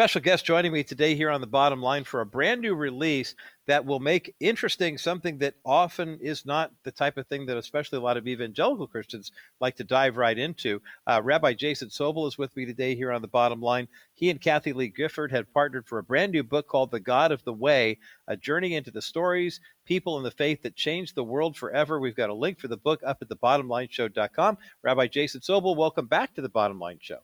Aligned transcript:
Special 0.00 0.22
guest 0.22 0.46
joining 0.46 0.72
me 0.72 0.82
today 0.82 1.14
here 1.14 1.28
on 1.28 1.42
the 1.42 1.46
bottom 1.46 1.82
line 1.82 2.04
for 2.04 2.22
a 2.22 2.26
brand 2.26 2.62
new 2.62 2.74
release 2.74 3.34
that 3.66 3.84
will 3.84 4.00
make 4.00 4.34
interesting 4.40 4.96
something 4.96 5.36
that 5.36 5.56
often 5.62 6.18
is 6.22 6.46
not 6.46 6.72
the 6.84 6.90
type 6.90 7.18
of 7.18 7.26
thing 7.26 7.44
that 7.44 7.58
especially 7.58 7.98
a 7.98 8.00
lot 8.00 8.16
of 8.16 8.26
evangelical 8.26 8.86
Christians 8.86 9.30
like 9.60 9.76
to 9.76 9.84
dive 9.84 10.16
right 10.16 10.38
into. 10.38 10.80
Uh, 11.06 11.20
Rabbi 11.22 11.52
Jason 11.52 11.90
Sobel 11.90 12.26
is 12.26 12.38
with 12.38 12.56
me 12.56 12.64
today 12.64 12.94
here 12.94 13.12
on 13.12 13.20
the 13.20 13.28
bottom 13.28 13.60
line. 13.60 13.88
He 14.14 14.30
and 14.30 14.40
Kathie 14.40 14.72
Lee 14.72 14.88
Gifford 14.88 15.32
have 15.32 15.52
partnered 15.52 15.86
for 15.86 15.98
a 15.98 16.02
brand 16.02 16.32
new 16.32 16.44
book 16.44 16.66
called 16.66 16.90
The 16.90 16.98
God 16.98 17.30
of 17.30 17.44
the 17.44 17.52
Way, 17.52 17.98
a 18.26 18.38
journey 18.38 18.76
into 18.76 18.90
the 18.90 19.02
stories, 19.02 19.60
people, 19.84 20.16
in 20.16 20.24
the 20.24 20.30
faith 20.30 20.62
that 20.62 20.76
changed 20.76 21.14
the 21.14 21.24
world 21.24 21.58
forever. 21.58 22.00
We've 22.00 22.16
got 22.16 22.30
a 22.30 22.34
link 22.34 22.58
for 22.58 22.68
the 22.68 22.78
book 22.78 23.02
up 23.04 23.18
at 23.20 23.28
thebottomlineshow.com. 23.28 24.56
Rabbi 24.82 25.08
Jason 25.08 25.42
Sobel, 25.42 25.76
welcome 25.76 26.06
back 26.06 26.32
to 26.36 26.40
the 26.40 26.48
Bottom 26.48 26.78
Line 26.78 27.00
Show. 27.02 27.18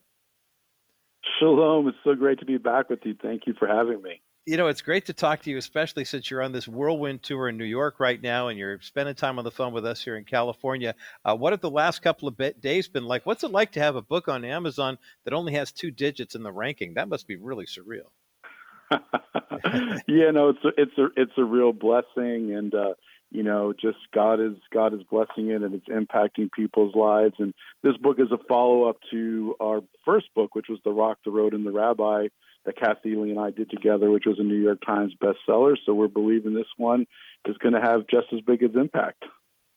Shalom. 1.38 1.88
It's 1.88 1.98
so 2.04 2.14
great 2.14 2.38
to 2.40 2.46
be 2.46 2.58
back 2.58 2.90
with 2.90 3.00
you. 3.04 3.14
Thank 3.20 3.46
you 3.46 3.54
for 3.58 3.68
having 3.68 4.02
me. 4.02 4.20
You 4.46 4.56
know, 4.56 4.68
it's 4.68 4.80
great 4.80 5.06
to 5.06 5.12
talk 5.12 5.42
to 5.42 5.50
you, 5.50 5.56
especially 5.56 6.04
since 6.04 6.30
you're 6.30 6.42
on 6.42 6.52
this 6.52 6.68
whirlwind 6.68 7.24
tour 7.24 7.48
in 7.48 7.56
New 7.56 7.64
York 7.64 7.98
right 7.98 8.22
now 8.22 8.46
and 8.46 8.56
you're 8.56 8.80
spending 8.80 9.16
time 9.16 9.38
on 9.38 9.44
the 9.44 9.50
phone 9.50 9.72
with 9.72 9.84
us 9.84 10.02
here 10.02 10.16
in 10.16 10.24
California. 10.24 10.94
Uh, 11.24 11.34
what 11.34 11.52
have 11.52 11.60
the 11.60 11.70
last 11.70 12.00
couple 12.00 12.28
of 12.28 12.40
days 12.60 12.86
been 12.86 13.06
like? 13.06 13.26
What's 13.26 13.42
it 13.42 13.50
like 13.50 13.72
to 13.72 13.80
have 13.80 13.96
a 13.96 14.02
book 14.02 14.28
on 14.28 14.44
Amazon 14.44 14.98
that 15.24 15.34
only 15.34 15.54
has 15.54 15.72
two 15.72 15.90
digits 15.90 16.36
in 16.36 16.44
the 16.44 16.52
ranking? 16.52 16.94
That 16.94 17.08
must 17.08 17.26
be 17.26 17.34
really 17.34 17.66
surreal. 17.66 18.10
yeah, 20.06 20.30
no, 20.30 20.50
it's 20.50 20.64
a, 20.64 20.68
it's 20.76 20.96
a 20.96 21.06
it's 21.16 21.32
a 21.36 21.44
real 21.44 21.72
blessing, 21.72 22.54
and 22.54 22.72
uh, 22.72 22.94
you 23.36 23.42
know, 23.42 23.74
just 23.78 23.98
God 24.14 24.40
is 24.40 24.54
God 24.72 24.94
is 24.94 25.02
blessing 25.10 25.50
it 25.50 25.60
and 25.60 25.74
it's 25.74 25.88
impacting 25.88 26.50
people's 26.50 26.94
lives. 26.94 27.34
And 27.38 27.52
this 27.82 27.94
book 27.98 28.16
is 28.18 28.32
a 28.32 28.38
follow 28.48 28.88
up 28.88 28.96
to 29.10 29.54
our 29.60 29.82
first 30.06 30.32
book, 30.34 30.54
which 30.54 30.68
was 30.70 30.78
The 30.84 30.90
Rock, 30.90 31.18
the 31.22 31.30
Road, 31.30 31.52
and 31.52 31.66
the 31.66 31.70
Rabbi 31.70 32.28
that 32.64 32.78
Kathie 32.78 33.14
Lee 33.14 33.30
and 33.30 33.38
I 33.38 33.50
did 33.50 33.68
together, 33.68 34.10
which 34.10 34.24
was 34.24 34.38
a 34.38 34.42
New 34.42 34.56
York 34.56 34.78
Times 34.84 35.12
bestseller. 35.22 35.76
So 35.84 35.92
we're 35.92 36.08
believing 36.08 36.54
this 36.54 36.64
one 36.78 37.06
is 37.46 37.58
going 37.58 37.74
to 37.74 37.80
have 37.80 38.06
just 38.10 38.28
as 38.32 38.40
big 38.40 38.62
as 38.62 38.70
impact. 38.74 39.22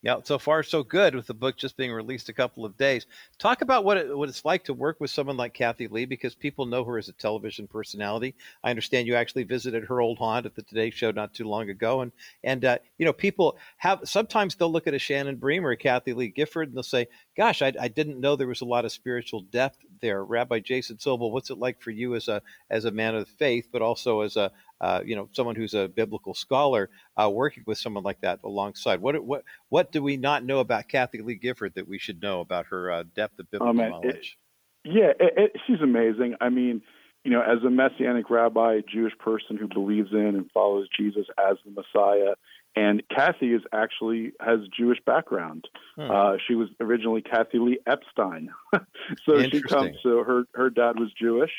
Yeah, 0.02 0.16
so 0.24 0.38
far 0.38 0.62
so 0.62 0.82
good 0.82 1.14
with 1.14 1.26
the 1.26 1.34
book 1.34 1.58
just 1.58 1.76
being 1.76 1.92
released 1.92 2.30
a 2.30 2.32
couple 2.32 2.64
of 2.64 2.78
days. 2.78 3.06
Talk 3.38 3.60
about 3.60 3.84
what 3.84 3.98
it, 3.98 4.16
what 4.16 4.30
it's 4.30 4.46
like 4.46 4.64
to 4.64 4.72
work 4.72 4.98
with 4.98 5.10
someone 5.10 5.36
like 5.36 5.52
Kathie 5.52 5.88
Lee 5.88 6.06
because 6.06 6.34
people 6.34 6.64
know 6.64 6.84
her 6.84 6.96
as 6.96 7.10
a 7.10 7.12
television 7.12 7.68
personality. 7.68 8.34
I 8.64 8.70
understand 8.70 9.06
you 9.06 9.14
actually 9.14 9.42
visited 9.42 9.84
her 9.84 10.00
old 10.00 10.16
haunt 10.16 10.46
at 10.46 10.54
the 10.54 10.62
Today 10.62 10.88
Show 10.88 11.10
not 11.10 11.34
too 11.34 11.44
long 11.44 11.68
ago, 11.68 12.00
and 12.00 12.12
and 12.42 12.64
uh, 12.64 12.78
you 12.96 13.04
know 13.04 13.12
people 13.12 13.58
have 13.76 14.00
sometimes 14.04 14.54
they'll 14.54 14.72
look 14.72 14.86
at 14.86 14.94
a 14.94 14.98
Shannon 14.98 15.36
Bream 15.36 15.66
or 15.66 15.72
a 15.72 15.76
Kathie 15.76 16.14
Lee 16.14 16.28
Gifford 16.28 16.68
and 16.68 16.76
they'll 16.76 16.82
say, 16.82 17.06
"Gosh, 17.36 17.60
I, 17.60 17.74
I 17.78 17.88
didn't 17.88 18.20
know 18.20 18.36
there 18.36 18.48
was 18.48 18.62
a 18.62 18.66
lot 18.66 18.86
of 18.86 18.92
spiritual 18.92 19.42
depth 19.42 19.80
there." 20.00 20.24
Rabbi 20.24 20.60
Jason 20.60 20.96
Sobel, 20.96 21.30
what's 21.30 21.50
it 21.50 21.58
like 21.58 21.78
for 21.82 21.90
you 21.90 22.14
as 22.14 22.26
a 22.26 22.40
as 22.70 22.86
a 22.86 22.90
man 22.90 23.16
of 23.16 23.28
faith, 23.28 23.68
but 23.70 23.82
also 23.82 24.22
as 24.22 24.38
a 24.38 24.50
uh, 24.80 25.00
you 25.04 25.14
know, 25.14 25.28
someone 25.32 25.56
who's 25.56 25.74
a 25.74 25.88
biblical 25.88 26.34
scholar 26.34 26.90
uh, 27.16 27.28
working 27.28 27.62
with 27.66 27.78
someone 27.78 28.04
like 28.04 28.20
that 28.22 28.40
alongside. 28.44 29.00
What 29.00 29.22
what 29.24 29.44
what 29.68 29.92
do 29.92 30.02
we 30.02 30.16
not 30.16 30.44
know 30.44 30.60
about 30.60 30.88
Kathie 30.88 31.22
Lee 31.22 31.34
Gifford 31.34 31.74
that 31.74 31.86
we 31.86 31.98
should 31.98 32.22
know 32.22 32.40
about 32.40 32.66
her 32.66 32.90
uh, 32.90 33.04
depth 33.14 33.38
of 33.38 33.50
biblical 33.50 33.80
oh, 33.80 33.88
knowledge? 33.88 34.38
It, 34.84 34.92
yeah, 34.92 35.12
it, 35.20 35.34
it, 35.36 35.52
she's 35.66 35.80
amazing. 35.82 36.36
I 36.40 36.48
mean, 36.48 36.82
you 37.24 37.30
know, 37.30 37.42
as 37.42 37.62
a 37.64 37.70
messianic 37.70 38.30
rabbi, 38.30 38.76
a 38.76 38.82
Jewish 38.82 39.16
person 39.18 39.56
who 39.56 39.68
believes 39.68 40.12
in 40.12 40.34
and 40.36 40.50
follows 40.52 40.88
Jesus 40.96 41.26
as 41.38 41.56
the 41.64 41.70
Messiah. 41.70 42.34
And 42.76 43.02
Kathie 43.14 43.52
is 43.52 43.62
actually 43.72 44.32
has 44.40 44.60
Jewish 44.74 44.98
background. 45.04 45.66
Hmm. 45.96 46.10
Uh, 46.10 46.32
she 46.46 46.54
was 46.54 46.68
originally 46.80 47.20
Kathie 47.20 47.58
Lee 47.58 47.80
Epstein, 47.84 48.50
so 49.26 49.42
she 49.42 49.60
comes. 49.60 49.96
So 50.04 50.22
her 50.22 50.44
her 50.54 50.70
dad 50.70 50.98
was 50.98 51.10
Jewish, 51.20 51.50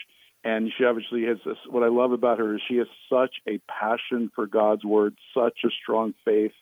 and 0.44 0.72
she 0.78 0.86
obviously 0.86 1.24
has 1.26 1.38
this, 1.46 1.58
what 1.70 1.84
I 1.84 1.90
love 1.90 2.12
about 2.12 2.40
her 2.40 2.56
is 2.56 2.62
she 2.68 2.78
has 2.78 2.88
such 3.10 3.36
a 3.48 3.60
passion 3.68 4.32
for 4.34 4.48
God's 4.48 4.84
word, 4.84 5.16
such 5.36 5.60
a 5.66 5.70
strong 5.82 6.14
faith 6.26 6.54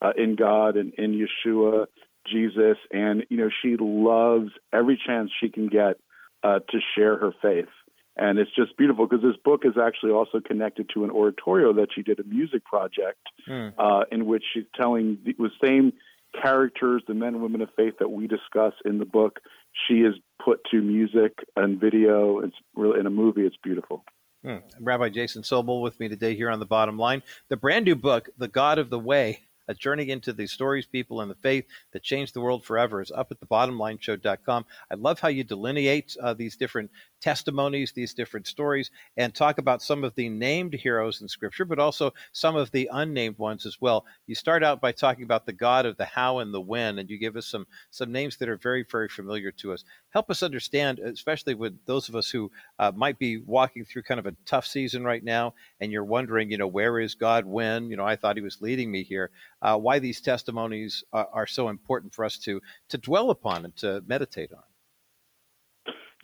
uh, 0.00 0.12
in 0.16 0.36
God 0.36 0.76
and 0.76 0.92
in 0.94 1.12
Yeshua, 1.12 1.86
Jesus, 2.26 2.76
and 2.90 3.24
you 3.28 3.36
know 3.36 3.50
she 3.62 3.76
loves 3.78 4.50
every 4.72 5.00
chance 5.06 5.30
she 5.40 5.48
can 5.48 5.68
get 5.68 5.98
uh, 6.42 6.60
to 6.70 6.78
share 6.96 7.16
her 7.18 7.32
faith. 7.42 7.68
And 8.16 8.38
it's 8.38 8.50
just 8.56 8.76
beautiful 8.78 9.06
because 9.06 9.22
this 9.22 9.36
book 9.44 9.62
is 9.64 9.74
actually 9.80 10.12
also 10.12 10.40
connected 10.40 10.88
to 10.94 11.04
an 11.04 11.10
oratorio 11.10 11.74
that 11.74 11.88
she 11.94 12.02
did 12.02 12.18
a 12.18 12.24
music 12.24 12.64
project 12.64 13.20
mm. 13.46 13.74
uh, 13.78 14.04
in 14.10 14.24
which 14.24 14.42
she's 14.54 14.64
telling 14.74 15.18
the, 15.24 15.34
the 15.38 15.50
same 15.62 15.92
characters, 16.40 17.02
the 17.06 17.14
men 17.14 17.34
and 17.34 17.42
women 17.42 17.60
of 17.60 17.68
faith 17.76 17.94
that 17.98 18.10
we 18.10 18.26
discuss 18.26 18.72
in 18.84 18.98
the 18.98 19.04
book, 19.04 19.40
she 19.86 19.94
is 20.00 20.14
put 20.44 20.60
to 20.70 20.80
music 20.80 21.32
and 21.56 21.80
video. 21.80 22.40
It's 22.40 22.56
really 22.74 23.00
in 23.00 23.06
a 23.06 23.10
movie. 23.10 23.42
It's 23.42 23.56
beautiful. 23.62 24.04
Hmm. 24.44 24.58
Rabbi 24.80 25.08
Jason 25.08 25.42
Sobel 25.42 25.82
with 25.82 25.98
me 25.98 26.08
today 26.08 26.36
here 26.36 26.50
on 26.50 26.60
the 26.60 26.66
bottom 26.66 26.98
line. 26.98 27.22
The 27.48 27.56
brand 27.56 27.84
new 27.84 27.96
book, 27.96 28.28
The 28.38 28.48
God 28.48 28.78
of 28.78 28.90
the 28.90 28.98
Way, 28.98 29.40
a 29.68 29.74
journey 29.74 30.10
into 30.10 30.32
the 30.32 30.46
stories, 30.46 30.86
people, 30.86 31.20
and 31.20 31.30
the 31.30 31.36
faith 31.36 31.64
that 31.92 32.02
changed 32.02 32.34
the 32.34 32.40
world 32.40 32.64
forever 32.64 33.00
is 33.00 33.10
up 33.10 33.28
at 33.30 33.40
the 33.40 33.46
bottomlineshow.com. 33.46 34.64
I 34.90 34.94
love 34.94 35.20
how 35.20 35.28
you 35.28 35.44
delineate 35.44 36.16
uh, 36.22 36.34
these 36.34 36.56
different 36.56 36.90
testimonies, 37.20 37.92
these 37.92 38.14
different 38.14 38.46
stories, 38.46 38.90
and 39.16 39.34
talk 39.34 39.58
about 39.58 39.82
some 39.82 40.04
of 40.04 40.14
the 40.14 40.28
named 40.28 40.74
heroes 40.74 41.20
in 41.22 41.28
Scripture, 41.28 41.64
but 41.64 41.78
also 41.78 42.12
some 42.32 42.56
of 42.56 42.70
the 42.70 42.88
unnamed 42.92 43.38
ones 43.38 43.66
as 43.66 43.80
well. 43.80 44.04
You 44.26 44.34
start 44.34 44.62
out 44.62 44.80
by 44.80 44.92
talking 44.92 45.24
about 45.24 45.46
the 45.46 45.52
God 45.52 45.86
of 45.86 45.96
the 45.96 46.04
how 46.04 46.38
and 46.38 46.52
the 46.52 46.60
when, 46.60 46.98
and 46.98 47.10
you 47.10 47.18
give 47.18 47.36
us 47.36 47.46
some 47.46 47.66
some 47.90 48.12
names 48.12 48.36
that 48.36 48.48
are 48.48 48.56
very, 48.56 48.84
very 48.90 49.08
familiar 49.08 49.50
to 49.52 49.72
us. 49.72 49.84
Help 50.16 50.30
us 50.30 50.42
understand, 50.42 50.98
especially 50.98 51.52
with 51.52 51.76
those 51.84 52.08
of 52.08 52.16
us 52.16 52.30
who 52.30 52.50
uh, 52.78 52.90
might 52.96 53.18
be 53.18 53.36
walking 53.36 53.84
through 53.84 54.02
kind 54.02 54.18
of 54.18 54.24
a 54.24 54.34
tough 54.46 54.66
season 54.66 55.04
right 55.04 55.22
now, 55.22 55.52
and 55.78 55.92
you're 55.92 56.02
wondering, 56.02 56.50
you 56.50 56.56
know, 56.56 56.66
where 56.66 56.98
is 56.98 57.14
God 57.14 57.44
when? 57.44 57.90
You 57.90 57.98
know, 57.98 58.06
I 58.06 58.16
thought 58.16 58.34
He 58.34 58.42
was 58.42 58.62
leading 58.62 58.90
me 58.90 59.02
here. 59.02 59.28
Uh, 59.60 59.76
why 59.76 59.98
these 59.98 60.22
testimonies 60.22 61.04
are, 61.12 61.28
are 61.34 61.46
so 61.46 61.68
important 61.68 62.14
for 62.14 62.24
us 62.24 62.38
to 62.38 62.62
to 62.88 62.96
dwell 62.96 63.28
upon 63.28 63.66
and 63.66 63.76
to 63.76 64.02
meditate 64.06 64.52
on. 64.54 64.62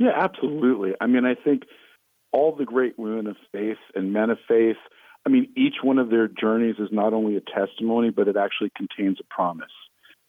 Yeah, 0.00 0.12
absolutely. 0.16 0.92
I 0.98 1.06
mean, 1.06 1.26
I 1.26 1.34
think 1.34 1.64
all 2.32 2.56
the 2.56 2.64
great 2.64 2.98
women 2.98 3.26
of 3.26 3.36
faith 3.53 3.76
and 3.94 4.10
men 4.10 4.30
of 4.30 4.38
faith, 4.48 4.78
I 5.26 5.28
mean, 5.28 5.53
each 5.54 5.82
one 5.82 5.98
of 5.98 6.09
their 6.09 6.28
journeys 6.28 6.76
is 6.78 6.88
not 6.92 7.12
only 7.12 7.36
a 7.36 7.42
testimony, 7.42 8.09
but 8.09 8.26
it 8.26 8.38
actually 8.38 8.72
contains 8.74 9.19
a 9.20 9.24
promise 9.24 9.69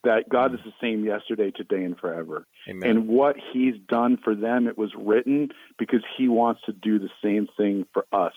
that 0.03 0.29
God 0.29 0.53
is 0.53 0.59
the 0.65 0.73
same 0.81 1.05
yesterday, 1.05 1.51
today, 1.51 1.83
and 1.83 1.97
forever. 1.97 2.45
Amen. 2.69 2.89
And 2.89 3.07
what 3.07 3.35
He's 3.53 3.75
done 3.87 4.17
for 4.23 4.35
them, 4.35 4.67
it 4.67 4.77
was 4.77 4.91
written 4.97 5.49
because 5.79 6.01
He 6.17 6.27
wants 6.27 6.61
to 6.65 6.73
do 6.73 6.99
the 6.99 7.09
same 7.23 7.47
thing 7.57 7.85
for 7.93 8.05
us. 8.11 8.33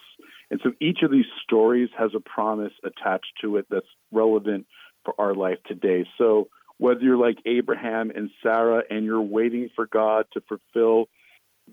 And 0.51 0.61
so 0.63 0.73
each 0.81 0.99
of 1.03 1.11
these 1.11 1.27
stories 1.43 1.89
has 1.99 2.11
a 2.15 2.21
promise 2.21 2.73
attached 2.85 3.33
to 3.41 3.57
it 3.57 3.67
that's 3.69 3.87
relevant 4.13 4.67
for 5.05 5.15
our 5.19 5.35
life 5.35 5.59
today. 5.67 6.07
So 6.19 6.49
whether 6.79 7.01
you're 7.01 7.17
like 7.17 7.39
Abraham 7.47 8.11
and 8.15 8.31
Sarah 8.43 8.83
and 8.89 9.05
you're 9.05 9.21
waiting 9.21 9.71
for 9.75 9.87
God 9.87 10.27
to 10.35 10.41
fulfill 10.43 11.07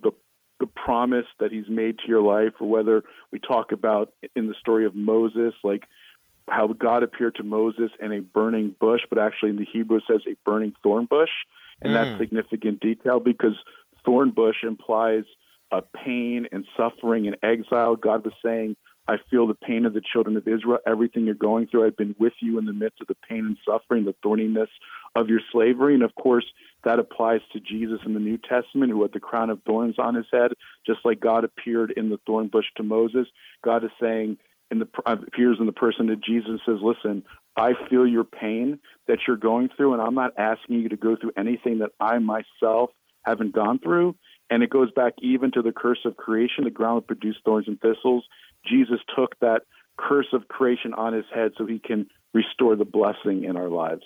the 0.02 0.12
the 0.60 0.68
promise 0.68 1.26
that 1.40 1.52
he's 1.52 1.68
made 1.68 1.98
to 1.98 2.08
your 2.08 2.22
life 2.22 2.54
or 2.62 2.70
whether 2.70 3.04
we 3.34 3.40
talk 3.40 3.74
about 3.74 4.14
in 4.34 4.48
the 4.48 4.54
story 4.62 4.86
of 4.86 4.96
Moses 4.96 5.54
like 5.64 5.84
how 6.50 6.68
God 6.68 7.04
appeared 7.04 7.36
to 7.36 7.44
Moses 7.44 7.92
in 8.02 8.12
a 8.12 8.22
burning 8.22 8.76
bush 8.80 9.02
but 9.10 9.18
actually 9.18 9.52
in 9.52 9.58
the 9.58 9.68
Hebrew 9.72 9.98
it 9.98 10.04
says 10.08 10.22
a 10.28 10.36
burning 10.46 10.74
thorn 10.84 11.06
bush 11.06 11.30
and 11.82 11.94
mm. 11.94 11.96
that's 11.96 12.20
significant 12.20 12.80
detail 12.80 13.20
because 13.20 13.56
thorn 14.06 14.32
bush 14.32 14.58
implies 14.64 15.24
a 15.72 15.82
pain 15.82 16.48
and 16.52 16.66
suffering 16.78 17.28
and 17.28 17.38
exile 17.44 17.96
God 17.96 18.26
was 18.26 18.34
saying 18.44 18.76
I 19.08 19.18
feel 19.30 19.48
the 19.48 19.54
pain 19.54 19.86
of 19.86 19.94
the 19.94 20.02
children 20.02 20.38
of 20.38 20.48
Israel. 20.48 20.80
Everything 20.88 21.26
you're 21.26 21.36
going 21.36 21.68
through, 21.68 21.86
I've 21.86 21.98
been 21.98 22.16
with 22.20 22.34
you 22.40 22.58
in 22.58 22.66
the 22.66 22.74
midst 22.74 23.02
of 23.02 23.08
the 23.08 23.18
pain 23.28 23.46
and 23.46 23.58
suffering, 23.68 24.06
the 24.06 24.16
thorniness 24.24 24.70
of 25.16 25.28
your 25.28 25.42
slavery. 25.52 25.94
And 25.94 26.04
of 26.04 26.16
course, 26.16 26.46
that 26.86 27.00
applies 27.00 27.42
to 27.52 27.60
Jesus 27.60 28.00
in 28.06 28.14
the 28.14 28.20
New 28.22 28.38
Testament, 28.38 28.92
who 28.92 29.02
had 29.02 29.12
the 29.12 29.20
crown 29.20 29.50
of 29.50 29.62
thorns 29.64 29.96
on 30.00 30.16
his 30.16 30.26
head, 30.32 30.52
just 30.86 31.00
like 31.04 31.20
God 31.20 31.44
appeared 31.44 31.92
in 31.98 32.10
the 32.10 32.20
thorn 32.26 32.48
bush 32.48 32.66
to 32.78 32.84
Moses. 32.84 33.28
God 33.62 33.84
is 33.84 33.92
saying, 34.02 34.38
the 34.80 34.88
uh, 35.06 35.18
appears 35.28 35.58
in 35.60 35.66
the 35.66 35.72
person 35.72 36.10
of 36.10 36.22
Jesus 36.24 36.50
and 36.50 36.62
says, 36.66 36.78
"Listen, 36.82 37.24
I 37.56 37.74
feel 37.90 38.08
your 38.08 38.24
pain 38.24 38.80
that 39.08 39.20
you're 39.28 39.38
going 39.38 39.70
through, 39.76 39.94
and 39.94 40.02
I'm 40.02 40.16
not 40.16 40.34
asking 40.38 40.82
you 40.82 40.90
to 40.90 40.98
go 40.98 41.16
through 41.16 41.32
anything 41.38 41.80
that 41.80 41.92
I 42.00 42.20
myself 42.20 42.92
haven't 43.24 43.54
gone 43.54 43.80
through." 43.80 44.16
And 44.50 44.62
it 44.62 44.70
goes 44.70 44.92
back 44.92 45.14
even 45.22 45.52
to 45.54 45.62
the 45.62 45.72
curse 45.72 46.00
of 46.06 46.18
creation. 46.18 46.66
The 46.66 46.72
ground 46.72 46.96
would 46.96 47.08
produce 47.08 47.38
thorns 47.44 47.68
and 47.68 47.80
thistles. 47.80 48.26
Jesus 48.66 49.00
took 49.16 49.40
that 49.40 49.64
curse 49.98 50.28
of 50.34 50.48
creation 50.48 50.94
on 50.94 51.14
his 51.14 51.26
head 51.34 51.52
so 51.58 51.66
he 51.66 51.80
can 51.80 52.08
restore 52.34 52.76
the 52.76 52.86
blessing 52.86 53.44
in 53.44 53.56
our 53.56 53.70
lives. 53.70 54.04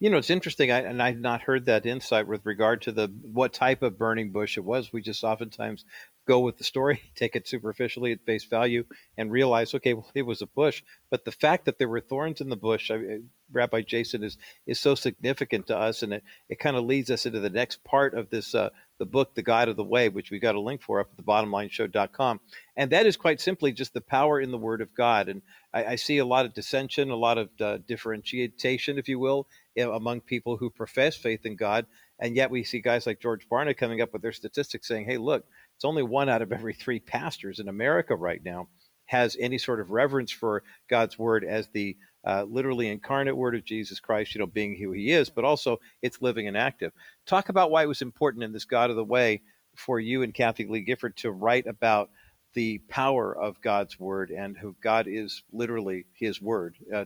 You 0.00 0.10
know, 0.10 0.18
it's 0.18 0.30
interesting, 0.30 0.72
I, 0.72 0.80
and 0.80 1.00
I've 1.00 1.20
not 1.20 1.42
heard 1.42 1.66
that 1.66 1.86
insight 1.86 2.26
with 2.26 2.44
regard 2.44 2.82
to 2.82 2.92
the 2.92 3.08
what 3.22 3.52
type 3.52 3.82
of 3.82 3.98
burning 3.98 4.32
bush 4.32 4.56
it 4.56 4.64
was. 4.64 4.92
We 4.92 5.00
just 5.00 5.22
oftentimes 5.22 5.84
go 6.28 6.40
with 6.40 6.58
the 6.58 6.64
story, 6.64 7.00
take 7.16 7.34
it 7.34 7.48
superficially 7.48 8.12
at 8.12 8.24
face 8.24 8.44
value, 8.44 8.84
and 9.16 9.32
realize, 9.32 9.74
okay, 9.74 9.94
well, 9.94 10.10
it 10.14 10.22
was 10.22 10.42
a 10.42 10.46
bush. 10.46 10.82
But 11.10 11.24
the 11.24 11.32
fact 11.32 11.64
that 11.64 11.78
there 11.78 11.88
were 11.88 12.00
thorns 12.00 12.40
in 12.40 12.50
the 12.50 12.56
bush, 12.56 12.90
I, 12.90 13.20
Rabbi 13.50 13.80
Jason, 13.82 14.22
is 14.22 14.36
is 14.66 14.78
so 14.78 14.94
significant 14.94 15.66
to 15.68 15.76
us, 15.76 16.02
and 16.02 16.12
it, 16.12 16.22
it 16.48 16.60
kind 16.60 16.76
of 16.76 16.84
leads 16.84 17.10
us 17.10 17.26
into 17.26 17.40
the 17.40 17.50
next 17.50 17.82
part 17.82 18.14
of 18.14 18.28
this 18.30 18.54
uh, 18.54 18.68
the 18.98 19.06
book, 19.06 19.34
The 19.34 19.42
God 19.42 19.68
of 19.68 19.76
the 19.76 19.84
Way, 19.84 20.08
which 20.08 20.30
we've 20.30 20.42
got 20.42 20.56
a 20.56 20.60
link 20.60 20.82
for 20.82 21.00
up 21.00 21.08
at 21.10 21.16
the 21.16 21.22
bottomlineshow.com. 21.22 22.40
And 22.76 22.90
that 22.90 23.06
is 23.06 23.16
quite 23.16 23.40
simply 23.40 23.72
just 23.72 23.94
the 23.94 24.00
power 24.00 24.40
in 24.40 24.50
the 24.50 24.58
Word 24.58 24.80
of 24.80 24.94
God. 24.94 25.28
And 25.28 25.42
I, 25.72 25.84
I 25.84 25.96
see 25.96 26.18
a 26.18 26.24
lot 26.26 26.46
of 26.46 26.54
dissension, 26.54 27.10
a 27.10 27.16
lot 27.16 27.38
of 27.38 27.48
uh, 27.60 27.78
differentiation, 27.86 28.98
if 28.98 29.08
you 29.08 29.18
will, 29.18 29.46
among 29.78 30.20
people 30.20 30.56
who 30.56 30.70
profess 30.70 31.16
faith 31.16 31.46
in 31.46 31.56
God. 31.56 31.86
And 32.18 32.34
yet 32.34 32.50
we 32.50 32.64
see 32.64 32.80
guys 32.80 33.06
like 33.06 33.20
George 33.20 33.48
Barna 33.48 33.76
coming 33.76 34.00
up 34.00 34.12
with 34.12 34.22
their 34.22 34.32
statistics 34.32 34.88
saying, 34.88 35.06
hey, 35.06 35.18
look, 35.18 35.44
it's 35.78 35.84
only 35.84 36.02
one 36.02 36.28
out 36.28 36.42
of 36.42 36.50
every 36.50 36.74
three 36.74 36.98
pastors 36.98 37.60
in 37.60 37.68
America 37.68 38.16
right 38.16 38.42
now 38.44 38.66
has 39.06 39.36
any 39.38 39.58
sort 39.58 39.78
of 39.78 39.92
reverence 39.92 40.32
for 40.32 40.64
God's 40.90 41.16
word 41.16 41.44
as 41.44 41.68
the 41.68 41.96
uh, 42.26 42.42
literally 42.42 42.88
incarnate 42.88 43.36
word 43.36 43.54
of 43.54 43.64
Jesus 43.64 44.00
Christ, 44.00 44.34
you 44.34 44.40
know, 44.40 44.46
being 44.46 44.74
who 44.74 44.90
he 44.90 45.12
is, 45.12 45.30
but 45.30 45.44
also 45.44 45.78
it's 46.02 46.20
living 46.20 46.48
and 46.48 46.56
active. 46.56 46.90
Talk 47.26 47.48
about 47.48 47.70
why 47.70 47.84
it 47.84 47.88
was 47.88 48.02
important 48.02 48.42
in 48.42 48.52
this 48.52 48.64
God 48.64 48.90
of 48.90 48.96
the 48.96 49.04
Way 49.04 49.42
for 49.76 50.00
you 50.00 50.24
and 50.24 50.34
Kathie 50.34 50.66
Lee 50.66 50.80
Gifford 50.80 51.16
to 51.18 51.30
write 51.30 51.68
about 51.68 52.10
the 52.54 52.78
power 52.88 53.32
of 53.32 53.60
God's 53.60 54.00
word 54.00 54.32
and 54.32 54.58
who 54.58 54.74
God 54.82 55.06
is 55.06 55.44
literally 55.52 56.06
his 56.12 56.42
word 56.42 56.74
uh, 56.92 57.04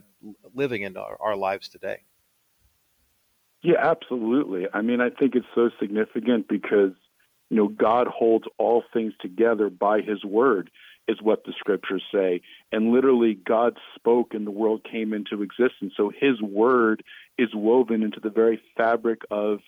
living 0.55 0.81
in 0.81 0.97
our, 0.97 1.15
our 1.21 1.35
lives 1.35 1.69
today. 1.69 1.99
Yeah, 3.61 3.75
absolutely. 3.79 4.63
I 4.73 4.81
mean, 4.81 4.99
I 4.99 5.11
think 5.11 5.35
it's 5.35 5.45
so 5.53 5.69
significant 5.79 6.47
because, 6.49 6.93
you 7.53 7.59
know, 7.59 7.67
God 7.67 8.07
holds 8.07 8.45
all 8.57 8.83
things 8.91 9.13
together 9.21 9.69
by 9.69 10.01
his 10.01 10.25
word 10.25 10.71
is 11.07 11.21
what 11.21 11.43
the 11.45 11.53
scriptures 11.59 12.01
say. 12.11 12.41
And 12.71 12.91
literally, 12.91 13.35
God 13.35 13.77
spoke 13.93 14.33
and 14.33 14.47
the 14.47 14.51
world 14.51 14.83
came 14.91 15.13
into 15.13 15.43
existence. 15.43 15.93
So 15.95 16.09
his 16.09 16.41
word 16.41 17.03
is 17.37 17.49
woven 17.53 18.01
into 18.01 18.19
the 18.19 18.31
very 18.31 18.59
fabric 18.75 19.21
of 19.29 19.59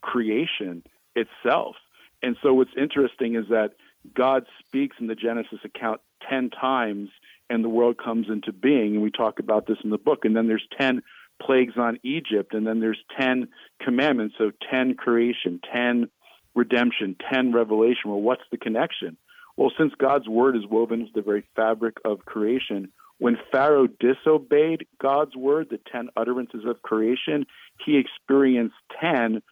creation 0.00 0.84
itself. 1.14 1.76
And 2.22 2.34
so 2.42 2.54
what's 2.54 2.70
interesting 2.78 3.34
is 3.34 3.44
that 3.50 3.72
God 4.14 4.46
speaks 4.66 4.96
in 4.98 5.06
the 5.06 5.14
Genesis 5.14 5.58
account 5.64 6.00
10 6.30 6.48
times 6.48 7.10
and 7.50 7.62
the 7.62 7.68
world 7.68 7.98
comes 8.02 8.28
into 8.30 8.54
being. 8.54 8.94
And 8.94 9.02
we 9.02 9.10
talk 9.10 9.38
about 9.38 9.66
this 9.66 9.76
in 9.84 9.90
the 9.90 9.98
book. 9.98 10.24
And 10.24 10.34
then 10.34 10.48
there's 10.48 10.66
10 10.78 11.02
plagues 11.42 11.74
on 11.76 11.98
Egypt. 12.04 12.54
And 12.54 12.66
then 12.66 12.80
there's 12.80 13.04
10 13.20 13.48
commandments. 13.82 14.36
So 14.38 14.50
10 14.70 14.94
creation, 14.94 15.60
10 15.70 16.08
redemption, 16.54 17.16
10 17.32 17.52
revelation. 17.52 18.10
Well, 18.10 18.20
what's 18.20 18.42
the 18.50 18.58
connection? 18.58 19.16
Well, 19.56 19.72
since 19.78 19.92
God's 19.98 20.28
word 20.28 20.56
is 20.56 20.66
woven 20.68 21.00
into 21.00 21.12
the 21.14 21.22
very 21.22 21.44
fabric 21.54 21.96
of 22.04 22.24
creation, 22.24 22.92
when 23.18 23.38
Pharaoh 23.52 23.86
disobeyed 23.86 24.86
God's 25.00 25.36
word, 25.36 25.68
the 25.70 25.80
10 25.92 26.08
utterances 26.16 26.64
of 26.66 26.82
creation, 26.82 27.46
he 27.84 27.96
experienced 27.96 28.74
10, 29.00 29.42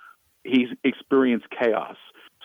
he 0.45 0.67
experienced 0.83 1.47
chaos. 1.51 1.97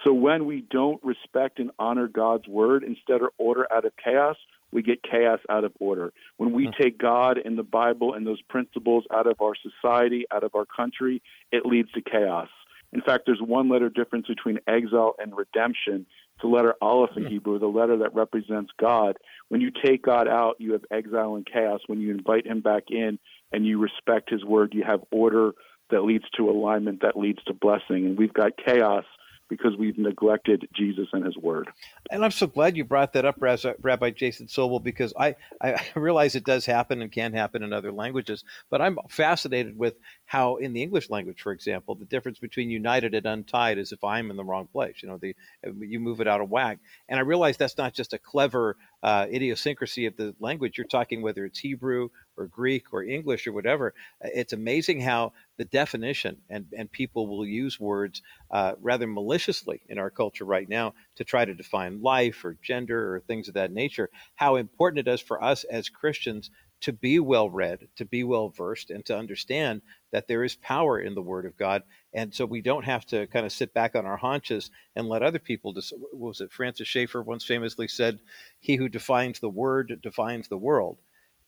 So 0.03 0.13
when 0.13 0.45
we 0.45 0.63
don't 0.69 1.03
respect 1.03 1.57
and 1.59 1.71
honor 1.79 2.07
God's 2.07 2.47
word, 2.47 2.83
instead 2.83 3.21
of 3.21 3.29
order 3.39 3.67
out 3.73 3.85
of 3.85 3.93
chaos, 4.01 4.35
we 4.71 4.83
get 4.83 5.01
chaos 5.01 5.39
out 5.49 5.63
of 5.63 5.73
order. 5.79 6.13
When 6.37 6.51
we 6.51 6.65
hmm. 6.65 6.81
take 6.81 6.97
God 6.97 7.39
and 7.43 7.57
the 7.57 7.63
Bible 7.63 8.13
and 8.13 8.27
those 8.27 8.41
principles 8.43 9.05
out 9.11 9.25
of 9.25 9.41
our 9.41 9.53
society, 9.55 10.25
out 10.31 10.43
of 10.43 10.53
our 10.55 10.65
country, 10.65 11.21
it 11.51 11.65
leads 11.65 11.91
to 11.93 12.01
chaos. 12.01 12.49
In 12.93 13.01
fact, 13.01 13.23
there's 13.25 13.41
one 13.41 13.69
letter 13.69 13.89
difference 13.89 14.27
between 14.27 14.59
exile 14.67 15.15
and 15.19 15.35
redemption. 15.35 16.05
It's 16.35 16.41
the 16.41 16.47
letter 16.47 16.75
Aleph 16.81 17.11
in 17.17 17.23
hmm. 17.23 17.29
Hebrew, 17.29 17.59
the 17.59 17.67
letter 17.67 17.97
that 17.97 18.15
represents 18.15 18.71
God. 18.79 19.17
When 19.49 19.61
you 19.61 19.71
take 19.83 20.03
God 20.03 20.27
out, 20.27 20.55
you 20.59 20.73
have 20.73 20.85
exile 20.91 21.35
and 21.35 21.45
chaos. 21.45 21.81
When 21.87 21.99
you 21.99 22.11
invite 22.11 22.47
him 22.47 22.61
back 22.61 22.83
in 22.89 23.19
and 23.51 23.65
you 23.65 23.79
respect 23.79 24.29
his 24.29 24.43
word, 24.45 24.73
you 24.73 24.83
have 24.83 25.01
order 25.11 25.51
that 25.89 26.01
leads 26.01 26.25
to 26.35 26.49
alignment, 26.49 27.01
that 27.01 27.17
leads 27.17 27.43
to 27.45 27.53
blessing. 27.53 28.05
And 28.05 28.17
we've 28.17 28.33
got 28.33 28.53
chaos 28.57 29.05
because 29.49 29.75
we've 29.77 29.97
neglected 29.97 30.67
Jesus 30.73 31.07
and 31.13 31.25
his 31.25 31.37
word. 31.37 31.69
And 32.11 32.23
I'm 32.23 32.31
so 32.31 32.47
glad 32.47 32.75
you 32.75 32.83
brought 32.83 33.13
that 33.13 33.25
up, 33.25 33.35
Rabbi 33.39 34.11
Jason 34.11 34.47
Sobel, 34.47 34.83
because 34.83 35.13
I, 35.17 35.35
I 35.61 35.85
realize 35.95 36.35
it 36.35 36.45
does 36.45 36.65
happen 36.65 37.01
and 37.01 37.11
can 37.11 37.33
happen 37.33 37.63
in 37.63 37.73
other 37.73 37.91
languages, 37.91 38.43
but 38.69 38.81
I'm 38.81 38.97
fascinated 39.09 39.77
with 39.77 39.95
how 40.25 40.57
in 40.57 40.73
the 40.73 40.83
English 40.83 41.09
language, 41.09 41.41
for 41.41 41.51
example, 41.51 41.95
the 41.95 42.05
difference 42.05 42.39
between 42.39 42.69
united 42.69 43.15
and 43.15 43.25
untied 43.25 43.77
is 43.77 43.91
if 43.91 44.03
I'm 44.03 44.29
in 44.29 44.37
the 44.37 44.43
wrong 44.43 44.67
place. 44.67 44.95
You 45.01 45.09
know, 45.09 45.17
the 45.17 45.35
you 45.79 45.99
move 45.99 46.19
it 46.19 46.27
out 46.27 46.41
of 46.41 46.49
whack. 46.49 46.79
And 47.07 47.17
I 47.17 47.23
realize 47.23 47.57
that's 47.57 47.77
not 47.77 47.93
just 47.93 48.13
a 48.13 48.19
clever 48.19 48.75
uh, 49.01 49.27
idiosyncrasy 49.31 50.05
of 50.05 50.17
the 50.17 50.35
language. 50.39 50.77
You're 50.77 50.87
talking 50.87 51.21
whether 51.21 51.45
it's 51.45 51.59
Hebrew 51.59 52.09
or 52.37 52.47
Greek 52.47 52.93
or 52.93 53.03
English 53.03 53.47
or 53.47 53.53
whatever. 53.53 53.93
It's 54.21 54.53
amazing 54.53 55.01
how 55.01 55.33
the 55.57 55.65
definition 55.65 56.37
and, 56.49 56.65
and 56.77 56.91
people 56.91 57.27
will 57.27 57.45
use 57.45 57.79
words 57.79 58.21
uh, 58.51 58.73
rather 58.81 59.07
maliciously 59.07 59.81
in 59.89 59.97
our 59.97 60.09
culture 60.09 60.45
right 60.45 60.69
now 60.69 60.93
to 61.15 61.23
try 61.23 61.45
to 61.45 61.53
define 61.53 62.01
life 62.01 62.45
or 62.45 62.57
gender 62.61 63.15
or 63.15 63.19
things 63.19 63.47
of 63.47 63.55
that 63.55 63.71
nature. 63.71 64.09
How 64.35 64.55
important 64.55 65.07
it 65.07 65.11
is 65.11 65.21
for 65.21 65.43
us 65.43 65.63
as 65.63 65.89
Christians 65.89 66.51
to 66.81 66.93
be 66.93 67.19
well 67.19 67.49
read, 67.49 67.87
to 67.95 68.05
be 68.05 68.23
well 68.23 68.49
versed, 68.49 68.91
and 68.91 69.03
to 69.05 69.17
understand 69.17 69.81
that 70.11 70.27
there 70.27 70.43
is 70.43 70.55
power 70.55 70.99
in 70.99 71.15
the 71.15 71.21
Word 71.21 71.45
of 71.45 71.57
God. 71.57 71.83
And 72.13 72.33
so 72.33 72.45
we 72.45 72.61
don't 72.61 72.85
have 72.85 73.05
to 73.07 73.27
kind 73.27 73.45
of 73.45 73.51
sit 73.51 73.73
back 73.73 73.95
on 73.95 74.05
our 74.05 74.17
haunches 74.17 74.69
and 74.95 75.07
let 75.07 75.23
other 75.23 75.39
people. 75.39 75.73
Dis- 75.73 75.93
was 76.13 76.39
it 76.39 76.51
Francis 76.51 76.87
Schaeffer 76.87 77.21
once 77.21 77.43
famously 77.43 77.87
said, 77.87 78.19
"He 78.59 78.75
who 78.75 78.89
defines 78.89 79.39
the 79.39 79.49
Word 79.49 79.99
defines 80.01 80.47
the 80.47 80.57
world." 80.57 80.99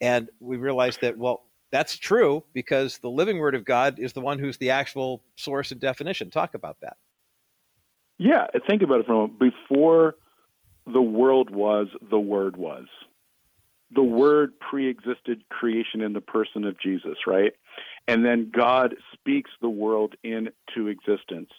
And 0.02 0.30
we 0.40 0.58
realized 0.58 1.02
that 1.02 1.18
well, 1.18 1.44
that's 1.72 1.98
true 1.98 2.44
because 2.54 2.98
the 3.00 3.10
living 3.10 3.38
Word 3.38 3.56
of 3.56 3.66
God 3.66 4.00
is 4.00 4.14
the 4.14 4.22
one 4.22 4.40
who's 4.40 4.58
the 4.58 4.72
actual 4.72 5.24
source 5.36 5.72
and 5.72 5.80
definition. 5.80 6.30
Talk 6.32 6.56
about 6.56 6.78
that. 6.82 6.98
Yeah, 8.18 8.48
think 8.68 8.82
about 8.82 9.02
it 9.02 9.06
for 9.06 9.14
a 9.14 9.16
moment. 9.16 9.40
before 9.40 10.16
the 10.86 11.02
world 11.02 11.50
was, 11.50 11.88
the 12.10 12.20
Word 12.20 12.58
was 12.58 12.88
the 13.92 14.04
word 14.04 14.60
pre-existed 14.60 15.44
creation 15.50 16.02
in 16.02 16.14
the 16.14 16.22
person 16.22 16.64
of 16.64 16.80
Jesus, 16.80 17.18
right? 17.26 17.54
And 18.08 18.24
then 18.24 18.52
God 18.56 18.96
speaks 19.14 19.52
the 19.62 19.70
world 19.70 20.16
into 20.24 20.88
existence. 20.88 21.50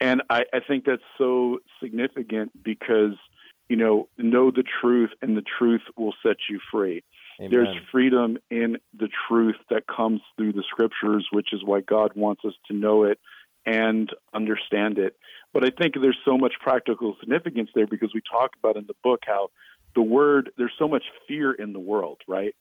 And 0.00 0.22
I, 0.30 0.44
I 0.52 0.60
think 0.66 0.84
that's 0.84 1.02
so 1.18 1.58
significant 1.82 2.50
because, 2.62 3.14
you 3.68 3.76
know, 3.76 4.08
know 4.16 4.50
the 4.50 4.64
truth 4.80 5.10
and 5.22 5.36
the 5.36 5.42
truth 5.58 5.82
will 5.96 6.14
set 6.24 6.36
you 6.48 6.60
free. 6.70 7.02
Amen. 7.42 7.50
There's 7.50 7.76
freedom 7.90 8.38
in 8.50 8.76
the 8.96 9.08
truth 9.28 9.56
that 9.68 9.86
comes 9.86 10.20
through 10.36 10.52
the 10.52 10.62
scriptures, 10.68 11.26
which 11.32 11.52
is 11.52 11.60
why 11.64 11.80
God 11.80 12.12
wants 12.14 12.42
us 12.44 12.54
to 12.68 12.76
know 12.76 13.04
it 13.04 13.18
and 13.66 14.08
understand 14.32 14.98
it. 14.98 15.16
But 15.52 15.64
I 15.64 15.70
think 15.70 15.94
there's 15.94 16.18
so 16.24 16.38
much 16.38 16.54
practical 16.60 17.16
significance 17.20 17.70
there 17.74 17.86
because 17.86 18.12
we 18.14 18.22
talk 18.30 18.52
about 18.58 18.76
in 18.76 18.86
the 18.86 18.94
book 19.02 19.20
how 19.26 19.50
the 19.94 20.02
word, 20.02 20.50
there's 20.56 20.72
so 20.78 20.88
much 20.88 21.04
fear 21.26 21.52
in 21.52 21.72
the 21.72 21.80
world, 21.80 22.18
right? 22.28 22.54